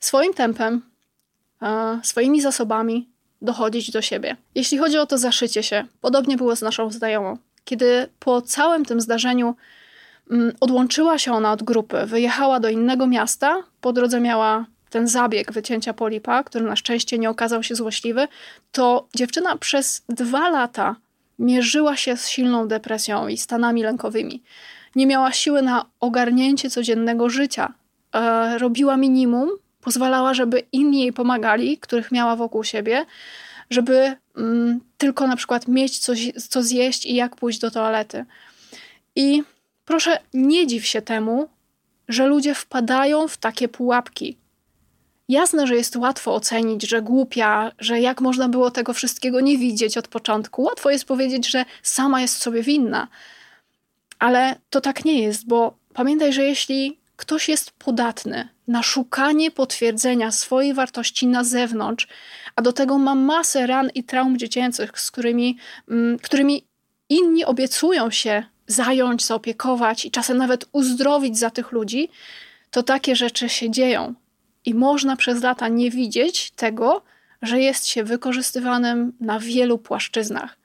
swoim 0.00 0.34
tempem, 0.34 0.91
swoimi 2.02 2.40
zasobami 2.40 3.08
dochodzić 3.42 3.90
do 3.90 4.02
siebie. 4.02 4.36
Jeśli 4.54 4.78
chodzi 4.78 4.98
o 4.98 5.06
to 5.06 5.18
zaszycie 5.18 5.62
się, 5.62 5.84
podobnie 6.00 6.36
było 6.36 6.56
z 6.56 6.62
naszą 6.62 6.90
znajomą. 6.90 7.38
Kiedy 7.64 8.08
po 8.18 8.42
całym 8.42 8.84
tym 8.84 9.00
zdarzeniu 9.00 9.54
mm, 10.30 10.52
odłączyła 10.60 11.18
się 11.18 11.32
ona 11.32 11.52
od 11.52 11.62
grupy, 11.62 12.06
wyjechała 12.06 12.60
do 12.60 12.68
innego 12.68 13.06
miasta, 13.06 13.62
po 13.80 13.92
drodze 13.92 14.20
miała 14.20 14.66
ten 14.90 15.08
zabieg 15.08 15.52
wycięcia 15.52 15.92
polipa, 15.92 16.44
który 16.44 16.64
na 16.64 16.76
szczęście 16.76 17.18
nie 17.18 17.30
okazał 17.30 17.62
się 17.62 17.74
złośliwy, 17.74 18.28
to 18.72 19.08
dziewczyna 19.14 19.56
przez 19.56 20.02
dwa 20.08 20.50
lata 20.50 20.96
mierzyła 21.38 21.96
się 21.96 22.16
z 22.16 22.28
silną 22.28 22.68
depresją 22.68 23.28
i 23.28 23.36
stanami 23.36 23.82
lękowymi. 23.82 24.42
Nie 24.96 25.06
miała 25.06 25.32
siły 25.32 25.62
na 25.62 25.84
ogarnięcie 26.00 26.70
codziennego 26.70 27.28
życia. 27.30 27.72
E, 28.14 28.58
robiła 28.58 28.96
minimum, 28.96 29.50
pozwalała, 29.82 30.34
żeby 30.34 30.62
inni 30.72 31.00
jej 31.00 31.12
pomagali, 31.12 31.78
których 31.78 32.12
miała 32.12 32.36
wokół 32.36 32.64
siebie, 32.64 33.06
żeby 33.70 34.16
mm, 34.36 34.80
tylko 34.98 35.26
na 35.26 35.36
przykład 35.36 35.68
mieć 35.68 35.98
coś, 35.98 36.32
co 36.48 36.62
zjeść 36.62 37.06
i 37.06 37.14
jak 37.14 37.36
pójść 37.36 37.58
do 37.58 37.70
toalety. 37.70 38.24
I 39.16 39.42
proszę, 39.84 40.18
nie 40.34 40.66
dziw 40.66 40.86
się 40.86 41.02
temu, 41.02 41.48
że 42.08 42.26
ludzie 42.26 42.54
wpadają 42.54 43.28
w 43.28 43.36
takie 43.36 43.68
pułapki. 43.68 44.36
Jasne, 45.28 45.66
że 45.66 45.76
jest 45.76 45.96
łatwo 45.96 46.34
ocenić, 46.34 46.88
że 46.88 47.02
głupia, 47.02 47.72
że 47.78 48.00
jak 48.00 48.20
można 48.20 48.48
było 48.48 48.70
tego 48.70 48.92
wszystkiego 48.92 49.40
nie 49.40 49.58
widzieć 49.58 49.98
od 49.98 50.08
początku. 50.08 50.62
Łatwo 50.62 50.90
jest 50.90 51.04
powiedzieć, 51.04 51.50
że 51.50 51.64
sama 51.82 52.20
jest 52.20 52.36
sobie 52.36 52.62
winna. 52.62 53.08
Ale 54.18 54.56
to 54.70 54.80
tak 54.80 55.04
nie 55.04 55.22
jest, 55.22 55.46
bo 55.46 55.74
pamiętaj, 55.94 56.32
że 56.32 56.44
jeśli 56.44 56.98
ktoś 57.16 57.48
jest 57.48 57.70
podatny 57.70 58.48
na 58.68 58.82
szukanie 58.82 59.50
potwierdzenia 59.50 60.30
swojej 60.30 60.74
wartości 60.74 61.26
na 61.26 61.44
zewnątrz, 61.44 62.08
a 62.56 62.62
do 62.62 62.72
tego 62.72 62.98
ma 62.98 63.14
masę 63.14 63.66
ran 63.66 63.90
i 63.94 64.04
traum 64.04 64.38
dziecięcych, 64.38 65.00
z 65.00 65.10
którymi, 65.10 65.58
mm, 65.88 66.18
którymi 66.18 66.66
inni 67.08 67.44
obiecują 67.44 68.10
się 68.10 68.44
zająć, 68.66 69.26
zaopiekować 69.26 70.04
i 70.04 70.10
czasem 70.10 70.38
nawet 70.38 70.64
uzdrowić 70.72 71.38
za 71.38 71.50
tych 71.50 71.72
ludzi, 71.72 72.08
to 72.70 72.82
takie 72.82 73.16
rzeczy 73.16 73.48
się 73.48 73.70
dzieją. 73.70 74.14
I 74.64 74.74
można 74.74 75.16
przez 75.16 75.42
lata 75.42 75.68
nie 75.68 75.90
widzieć 75.90 76.50
tego, 76.50 77.02
że 77.42 77.60
jest 77.60 77.86
się 77.86 78.04
wykorzystywanym 78.04 79.12
na 79.20 79.40
wielu 79.40 79.78
płaszczyznach. 79.78 80.56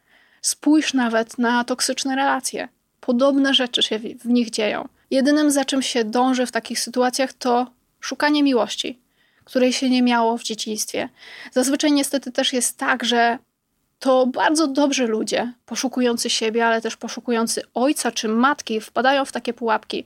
Spójrz 0.41 0.93
nawet 0.93 1.37
na 1.37 1.63
toksyczne 1.63 2.15
relacje. 2.15 2.67
Podobne 2.99 3.53
rzeczy 3.53 3.83
się 3.83 3.99
w 3.99 4.25
nich 4.25 4.49
dzieją. 4.49 4.87
Jedynym, 5.11 5.51
za 5.51 5.65
czym 5.65 5.81
się 5.81 6.03
dąży 6.03 6.45
w 6.45 6.51
takich 6.51 6.79
sytuacjach, 6.79 7.33
to 7.33 7.67
szukanie 7.99 8.43
miłości, 8.43 8.99
której 9.43 9.73
się 9.73 9.89
nie 9.89 10.01
miało 10.01 10.37
w 10.37 10.43
dzieciństwie. 10.43 11.09
Zazwyczaj 11.51 11.91
niestety 11.91 12.31
też 12.31 12.53
jest 12.53 12.77
tak, 12.77 13.05
że 13.05 13.37
to 13.99 14.27
bardzo 14.27 14.67
dobrzy 14.67 15.07
ludzie, 15.07 15.53
poszukujący 15.65 16.29
siebie, 16.29 16.65
ale 16.65 16.81
też 16.81 16.97
poszukujący 16.97 17.61
ojca 17.73 18.11
czy 18.11 18.27
matki, 18.27 18.81
wpadają 18.81 19.25
w 19.25 19.31
takie 19.31 19.53
pułapki. 19.53 20.05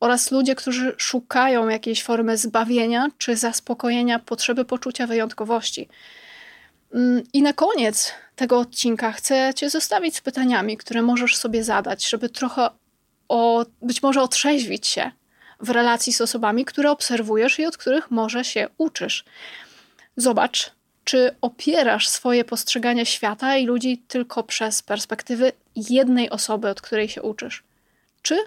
Oraz 0.00 0.30
ludzie, 0.30 0.54
którzy 0.54 0.94
szukają 0.96 1.68
jakiejś 1.68 2.02
formy 2.02 2.36
zbawienia 2.36 3.08
czy 3.18 3.36
zaspokojenia 3.36 4.18
potrzeby 4.18 4.64
poczucia 4.64 5.06
wyjątkowości. 5.06 5.88
Mm, 6.94 7.22
I 7.32 7.42
na 7.42 7.52
koniec 7.52 8.12
tego 8.36 8.58
odcinka 8.58 9.12
chcę 9.12 9.52
Cię 9.56 9.70
zostawić 9.70 10.16
z 10.16 10.20
pytaniami, 10.20 10.76
które 10.76 11.02
możesz 11.02 11.36
sobie 11.36 11.64
zadać, 11.64 12.08
żeby 12.08 12.28
trochę 12.28 12.68
o, 13.28 13.66
być 13.82 14.02
może 14.02 14.22
otrzeźwić 14.22 14.86
się 14.86 15.10
w 15.64 15.70
relacji 15.70 16.12
z 16.12 16.20
osobami, 16.20 16.64
które 16.64 16.90
obserwujesz 16.90 17.58
i 17.58 17.66
od 17.66 17.76
których 17.76 18.10
może 18.10 18.44
się 18.44 18.68
uczysz. 18.78 19.24
Zobacz, 20.16 20.70
czy 21.04 21.36
opierasz 21.40 22.08
swoje 22.08 22.44
postrzeganie 22.44 23.06
świata 23.06 23.56
i 23.56 23.66
ludzi 23.66 24.02
tylko 24.08 24.42
przez 24.42 24.82
perspektywy 24.82 25.52
jednej 25.76 26.30
osoby, 26.30 26.68
od 26.68 26.80
której 26.80 27.08
się 27.08 27.22
uczysz? 27.22 27.62
Czy 28.22 28.38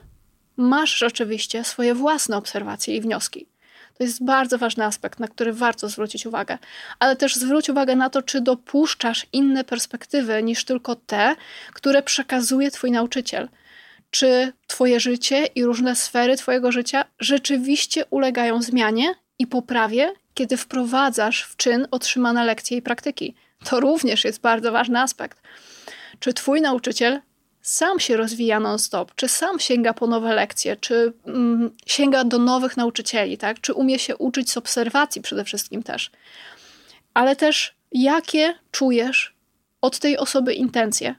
masz 0.58 0.97
rzeczywiście 0.97 1.63
swoje 1.63 1.95
własne 1.95 2.38
obserwacje 2.38 2.95
i 2.95 3.01
wnioski? 3.01 3.45
To 3.97 4.03
jest 4.03 4.23
bardzo 4.23 4.58
ważny 4.58 4.86
aspekt, 4.86 5.19
na 5.19 5.27
który 5.27 5.53
warto 5.53 5.89
zwrócić 5.89 6.25
uwagę. 6.25 6.58
Ale 6.99 7.15
też 7.15 7.36
zwróć 7.36 7.69
uwagę 7.69 7.95
na 7.95 8.10
to, 8.10 8.21
czy 8.21 8.41
dopuszczasz 8.41 9.27
inne 9.34 9.63
perspektywy 9.63 10.43
niż 10.43 10.65
tylko 10.65 10.95
te, 10.95 11.36
które 11.73 12.03
przekazuje 12.03 12.71
Twój 12.71 12.91
nauczyciel 12.91 13.49
czy 14.10 14.54
Twoje 14.67 15.00
życie 15.00 15.46
i 15.46 15.63
różne 15.63 15.96
sfery 15.96 16.38
Twojego 16.38 16.72
życia 16.72 17.06
rzeczywiście 17.20 18.06
ulegają 18.10 18.62
zmianie 18.62 19.15
i 19.39 19.48
poprawie, 19.48 20.13
kiedy 20.34 20.58
wprowadzasz 20.58 21.43
w 21.43 21.56
czyn 21.56 21.88
otrzymane 21.91 22.46
lekcje 22.46 22.78
i 22.78 22.82
praktyki. 22.82 23.36
To 23.63 23.80
również 23.80 24.24
jest 24.24 24.41
bardzo 24.41 24.72
ważny 24.72 25.00
aspekt. 25.00 25.41
Czy 26.20 26.34
Twój 26.34 26.62
nauczyciel 26.62 27.22
sam 27.62 28.00
się 28.00 28.17
rozwija 28.17 28.60
non-stop, 28.60 29.15
czy 29.15 29.28
sam 29.28 29.60
sięga 29.60 29.93
po 29.93 30.08
nowe 30.08 30.36
lekcje, 30.36 30.76
czy 30.76 31.13
mm, 31.26 31.72
sięga 31.86 32.24
do 32.24 32.38
nowych 32.38 32.78
nauczycieli, 32.78 33.38
tak? 33.38 33.62
czy 33.62 33.74
umie 33.74 34.00
się 34.00 34.17
uczyć 34.17 34.52
z 34.52 34.58
obserwacji 34.58 35.22
przede 35.22 35.43
wszystkim 35.43 35.84
też. 35.84 36.12
Ale 37.13 37.36
też 37.36 37.76
jakie 37.91 38.56
czujesz 38.72 39.36
od 39.82 40.00
tej 40.00 40.17
osoby 40.17 40.54
intencje, 40.54 41.15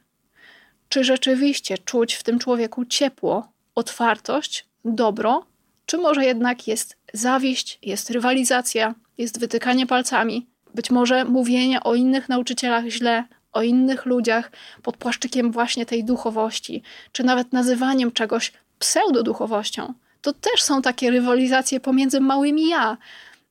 czy 0.88 1.04
rzeczywiście 1.04 1.78
czuć 1.78 2.14
w 2.14 2.22
tym 2.22 2.38
człowieku 2.38 2.84
ciepło, 2.84 3.48
otwartość, 3.74 4.66
dobro, 4.84 5.46
czy 5.86 5.98
może 5.98 6.24
jednak 6.24 6.68
jest 6.68 6.96
zawiść, 7.12 7.78
jest 7.82 8.10
rywalizacja, 8.10 8.94
jest 9.18 9.40
wytykanie 9.40 9.86
palcami, 9.86 10.46
być 10.74 10.90
może 10.90 11.24
mówienie 11.24 11.82
o 11.82 11.94
innych 11.94 12.28
nauczycielach 12.28 12.86
źle, 12.86 13.24
o 13.52 13.62
innych 13.62 14.06
ludziach 14.06 14.50
pod 14.82 14.96
płaszczykiem 14.96 15.52
właśnie 15.52 15.86
tej 15.86 16.04
duchowości, 16.04 16.82
czy 17.12 17.24
nawet 17.24 17.52
nazywaniem 17.52 18.12
czegoś 18.12 18.52
pseudoduchowością. 18.78 19.94
To 20.22 20.32
też 20.32 20.62
są 20.62 20.82
takie 20.82 21.10
rywalizacje 21.10 21.80
pomiędzy 21.80 22.20
małymi 22.20 22.68
ja. 22.68 22.96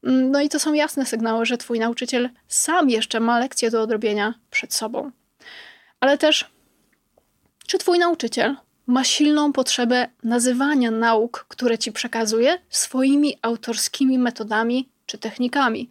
No 0.04 0.42
i 0.42 0.50
to 0.50 0.60
są 0.60 0.74
jasne 0.74 1.06
sygnały, 1.06 1.46
że 1.46 1.58
twój 1.58 1.80
nauczyciel 1.80 2.30
sam 2.48 2.90
jeszcze 2.90 3.20
ma 3.20 3.40
lekcje 3.40 3.72
do 3.72 3.82
odrobienia 3.82 4.34
przed 4.52 4.74
sobą. 4.74 5.12
Ale 6.00 6.18
też 6.18 6.46
czy 7.68 7.78
twój 7.78 8.00
nauczyciel 8.00 8.56
ma 8.88 9.04
silną 9.04 9.54
potrzebę 9.54 10.08
nazywania 10.24 10.92
nauk, 10.92 11.46
które 11.48 11.78
ci 11.78 11.92
przekazuje, 11.92 12.60
swoimi 12.70 13.38
autorskimi 13.42 14.20
metodami 14.20 14.90
czy 15.06 15.18
technikami? 15.18 15.90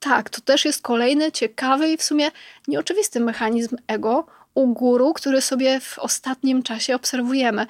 Tak, 0.00 0.30
to 0.30 0.40
też 0.40 0.64
jest 0.64 0.82
kolejny 0.82 1.32
ciekawy 1.32 1.88
i 1.88 1.96
w 1.96 2.02
sumie 2.02 2.30
nieoczywisty 2.68 3.20
mechanizm 3.20 3.76
ego 3.86 4.26
u 4.54 4.66
guru, 4.66 5.12
który 5.12 5.40
sobie 5.40 5.80
w 5.80 5.98
ostatnim 5.98 6.62
czasie 6.62 6.94
obserwujemy. 6.94 7.66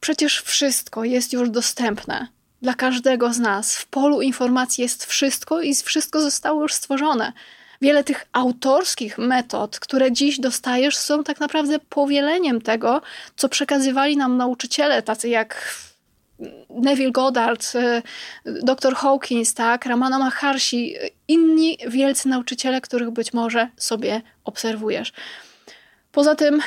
Przecież 0.00 0.42
wszystko 0.42 1.04
jest 1.04 1.32
już 1.32 1.50
dostępne 1.50 2.28
dla 2.62 2.74
każdego 2.74 3.32
z 3.32 3.38
nas. 3.38 3.76
W 3.76 3.86
polu 3.86 4.22
informacji 4.22 4.82
jest 4.82 5.06
wszystko 5.06 5.60
i 5.60 5.74
wszystko 5.74 6.20
zostało 6.20 6.62
już 6.62 6.74
stworzone. 6.74 7.32
Wiele 7.80 8.04
tych 8.04 8.26
autorskich 8.32 9.18
metod, 9.18 9.80
które 9.80 10.12
dziś 10.12 10.40
dostajesz, 10.40 10.96
są 10.96 11.24
tak 11.24 11.40
naprawdę 11.40 11.78
powieleniem 11.78 12.60
tego, 12.60 13.02
co 13.36 13.48
przekazywali 13.48 14.16
nam 14.16 14.36
nauczyciele, 14.36 15.02
tacy 15.02 15.28
jak 15.28 15.74
Neville 16.70 17.12
Goddard, 17.12 17.72
y, 17.74 18.02
dr 18.62 18.94
Hawkins, 18.94 19.54
tak, 19.54 19.86
Ramana 19.86 20.18
Maharshi, 20.18 20.94
inni 21.28 21.78
wielcy 21.88 22.28
nauczyciele, 22.28 22.80
których 22.80 23.10
być 23.10 23.32
może 23.32 23.68
sobie 23.76 24.22
obserwujesz. 24.44 25.12
Poza 26.12 26.34
tym 26.34 26.62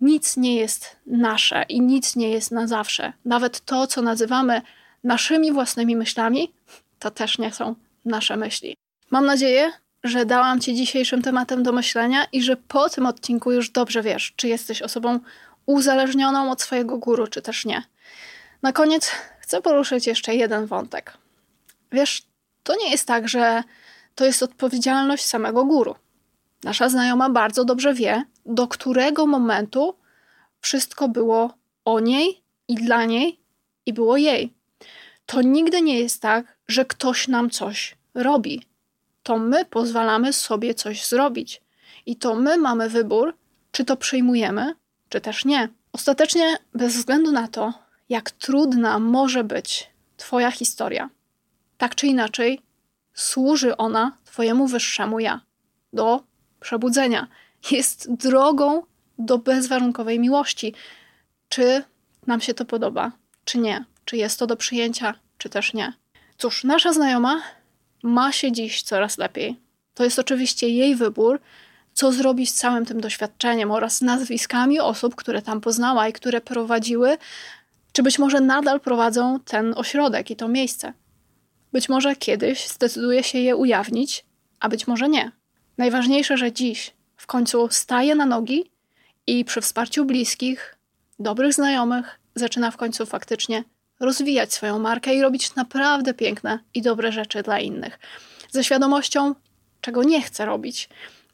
nic 0.00 0.36
nie 0.36 0.56
jest 0.56 0.96
nasze 1.06 1.64
i 1.68 1.80
nic 1.80 2.16
nie 2.16 2.30
jest 2.30 2.50
na 2.50 2.66
zawsze. 2.66 3.12
Nawet 3.24 3.60
to, 3.60 3.86
co 3.86 4.02
nazywamy 4.02 4.62
naszymi 5.04 5.52
własnymi 5.52 5.96
myślami, 5.96 6.52
to 6.98 7.10
też 7.10 7.38
nie 7.38 7.52
są 7.52 7.74
nasze 8.04 8.36
myśli. 8.36 8.76
Mam 9.10 9.26
nadzieję, 9.26 9.72
że 10.04 10.26
dałam 10.26 10.60
Ci 10.60 10.74
dzisiejszym 10.74 11.22
tematem 11.22 11.62
do 11.62 11.72
myślenia 11.72 12.24
i 12.32 12.42
że 12.42 12.56
po 12.56 12.88
tym 12.88 13.06
odcinku 13.06 13.52
już 13.52 13.70
dobrze 13.70 14.02
wiesz, 14.02 14.32
czy 14.36 14.48
jesteś 14.48 14.82
osobą 14.82 15.20
uzależnioną 15.66 16.50
od 16.50 16.62
swojego 16.62 16.98
guru, 16.98 17.26
czy 17.26 17.42
też 17.42 17.64
nie. 17.64 17.82
Na 18.62 18.72
koniec 18.72 19.10
chcę 19.40 19.62
poruszyć 19.62 20.06
jeszcze 20.06 20.34
jeden 20.34 20.66
wątek. 20.66 21.16
Wiesz, 21.92 22.22
to 22.62 22.76
nie 22.76 22.90
jest 22.90 23.06
tak, 23.06 23.28
że 23.28 23.62
to 24.14 24.24
jest 24.24 24.42
odpowiedzialność 24.42 25.24
samego 25.24 25.64
guru. 25.64 25.94
Nasza 26.64 26.88
znajoma 26.88 27.30
bardzo 27.30 27.64
dobrze 27.64 27.94
wie, 27.94 28.24
do 28.46 28.68
którego 28.68 29.26
momentu 29.26 29.94
wszystko 30.60 31.08
było 31.08 31.54
o 31.84 32.00
niej 32.00 32.42
i 32.68 32.74
dla 32.74 33.04
niej 33.04 33.40
i 33.86 33.92
było 33.92 34.16
jej. 34.16 34.54
To 35.26 35.42
nigdy 35.42 35.82
nie 35.82 36.00
jest 36.00 36.22
tak, 36.22 36.56
że 36.68 36.84
ktoś 36.84 37.28
nam 37.28 37.50
coś 37.50 37.96
robi 38.14 38.69
to 39.22 39.38
my 39.38 39.64
pozwalamy 39.64 40.32
sobie 40.32 40.74
coś 40.74 41.06
zrobić. 41.06 41.62
I 42.06 42.16
to 42.16 42.34
my 42.34 42.58
mamy 42.58 42.88
wybór, 42.88 43.36
czy 43.72 43.84
to 43.84 43.96
przyjmujemy, 43.96 44.74
czy 45.08 45.20
też 45.20 45.44
nie. 45.44 45.68
Ostatecznie, 45.92 46.58
bez 46.74 46.96
względu 46.96 47.32
na 47.32 47.48
to, 47.48 47.72
jak 48.08 48.30
trudna 48.30 48.98
może 48.98 49.44
być 49.44 49.90
Twoja 50.16 50.50
historia, 50.50 51.10
tak 51.78 51.94
czy 51.94 52.06
inaczej, 52.06 52.60
służy 53.14 53.76
ona 53.76 54.16
Twojemu 54.24 54.66
wyższemu 54.66 55.20
ja 55.20 55.40
do 55.92 56.22
przebudzenia. 56.60 57.26
Jest 57.70 58.12
drogą 58.12 58.82
do 59.18 59.38
bezwarunkowej 59.38 60.20
miłości. 60.20 60.74
Czy 61.48 61.82
nam 62.26 62.40
się 62.40 62.54
to 62.54 62.64
podoba, 62.64 63.12
czy 63.44 63.58
nie? 63.58 63.84
Czy 64.04 64.16
jest 64.16 64.38
to 64.38 64.46
do 64.46 64.56
przyjęcia, 64.56 65.14
czy 65.38 65.48
też 65.48 65.74
nie? 65.74 65.92
Cóż, 66.38 66.64
nasza 66.64 66.92
znajoma 66.92 67.42
ma 68.02 68.32
się 68.32 68.52
dziś 68.52 68.82
coraz 68.82 69.18
lepiej. 69.18 69.56
To 69.94 70.04
jest 70.04 70.18
oczywiście 70.18 70.68
jej 70.68 70.96
wybór, 70.96 71.40
co 71.92 72.12
zrobić 72.12 72.50
z 72.50 72.54
całym 72.54 72.86
tym 72.86 73.00
doświadczeniem 73.00 73.70
oraz 73.70 74.00
nazwiskami 74.00 74.80
osób, 74.80 75.14
które 75.14 75.42
tam 75.42 75.60
poznała 75.60 76.08
i 76.08 76.12
które 76.12 76.40
prowadziły, 76.40 77.18
czy 77.92 78.02
być 78.02 78.18
może 78.18 78.40
nadal 78.40 78.80
prowadzą 78.80 79.40
ten 79.40 79.74
ośrodek 79.76 80.30
i 80.30 80.36
to 80.36 80.48
miejsce. 80.48 80.92
Być 81.72 81.88
może 81.88 82.16
kiedyś 82.16 82.68
zdecyduje 82.68 83.22
się 83.22 83.38
je 83.38 83.56
ujawnić, 83.56 84.24
a 84.60 84.68
być 84.68 84.86
może 84.86 85.08
nie. 85.08 85.32
Najważniejsze, 85.78 86.36
że 86.36 86.52
dziś 86.52 86.94
w 87.16 87.26
końcu 87.26 87.68
staje 87.70 88.14
na 88.14 88.26
nogi 88.26 88.70
i 89.26 89.44
przy 89.44 89.60
wsparciu 89.60 90.04
bliskich, 90.04 90.76
dobrych 91.18 91.54
znajomych 91.54 92.20
zaczyna 92.34 92.70
w 92.70 92.76
końcu 92.76 93.06
faktycznie 93.06 93.64
rozwijać 94.00 94.54
swoją 94.54 94.78
markę 94.78 95.14
i 95.14 95.22
robić 95.22 95.54
naprawdę 95.54 96.14
piękne 96.14 96.58
i 96.74 96.82
dobre 96.82 97.12
rzeczy 97.12 97.42
dla 97.42 97.58
innych. 97.58 97.98
Ze 98.50 98.64
świadomością, 98.64 99.34
czego 99.80 100.02
nie 100.02 100.22
chce 100.22 100.46
robić, 100.46 100.88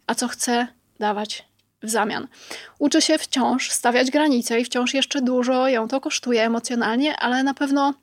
a 0.07 0.15
co 0.15 0.29
chce 0.29 0.67
dawać 0.99 1.45
w 1.83 1.91
zamian. 1.91 2.29
Uczy 2.79 3.03
się 3.03 3.19
wciąż 3.19 3.71
stawiać 3.71 4.11
granice 4.11 4.61
i 4.61 4.65
wciąż 4.65 4.95
jeszcze 4.95 5.23
dużo 5.23 5.69
ją 5.69 5.89
to 5.89 6.01
kosztuje 6.01 6.45
emocjonalnie, 6.45 7.17
ale 7.17 7.43
na 7.43 7.55
pewno 7.55 7.95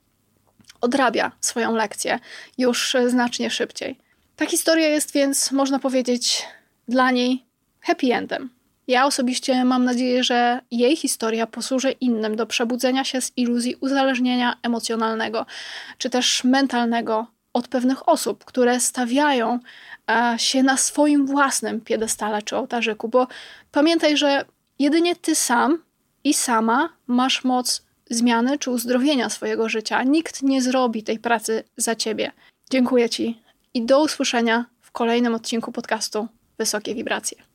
odrabia 0.80 1.32
swoją 1.40 1.74
lekcję 1.74 2.18
już 2.58 2.96
znacznie 3.06 3.50
szybciej. 3.50 3.98
Ta 4.36 4.46
historia 4.46 4.88
jest 4.88 5.12
więc, 5.12 5.52
można 5.52 5.78
powiedzieć, 5.78 6.42
dla 6.88 7.10
niej 7.10 7.44
happy 7.80 8.14
endem. 8.14 8.50
Ja 8.88 9.06
osobiście 9.06 9.64
mam 9.64 9.84
nadzieję, 9.84 10.24
że 10.24 10.60
jej 10.70 10.96
historia 10.96 11.46
posłuży 11.46 11.90
innym 11.90 12.36
do 12.36 12.46
przebudzenia 12.46 13.04
się 13.04 13.20
z 13.20 13.32
iluzji 13.36 13.76
uzależnienia 13.80 14.56
emocjonalnego 14.62 15.46
czy 15.98 16.10
też 16.10 16.44
mentalnego 16.44 17.26
od 17.52 17.68
pewnych 17.68 18.08
osób, 18.08 18.44
które 18.44 18.80
stawiają 18.80 19.58
e, 20.10 20.34
się 20.38 20.62
na 20.62 20.76
swoim 20.76 21.26
własnym 21.26 21.80
piedestale 21.80 22.42
czy 22.42 22.56
ołtarzyku, 22.56 23.08
bo 23.08 23.26
pamiętaj, 23.72 24.16
że 24.16 24.44
jedynie 24.78 25.16
ty 25.16 25.34
sam 25.34 25.78
i 26.24 26.34
sama 26.34 26.88
masz 27.06 27.44
moc 27.44 27.82
zmiany 28.10 28.58
czy 28.58 28.70
uzdrowienia 28.70 29.30
swojego 29.30 29.68
życia. 29.68 30.02
Nikt 30.02 30.42
nie 30.42 30.62
zrobi 30.62 31.02
tej 31.02 31.18
pracy 31.18 31.64
za 31.76 31.94
ciebie. 31.94 32.32
Dziękuję 32.70 33.10
Ci 33.10 33.42
i 33.74 33.82
do 33.82 34.02
usłyszenia 34.02 34.64
w 34.80 34.90
kolejnym 34.90 35.34
odcinku 35.34 35.72
podcastu 35.72 36.28
Wysokie 36.58 36.94
Wibracje. 36.94 37.53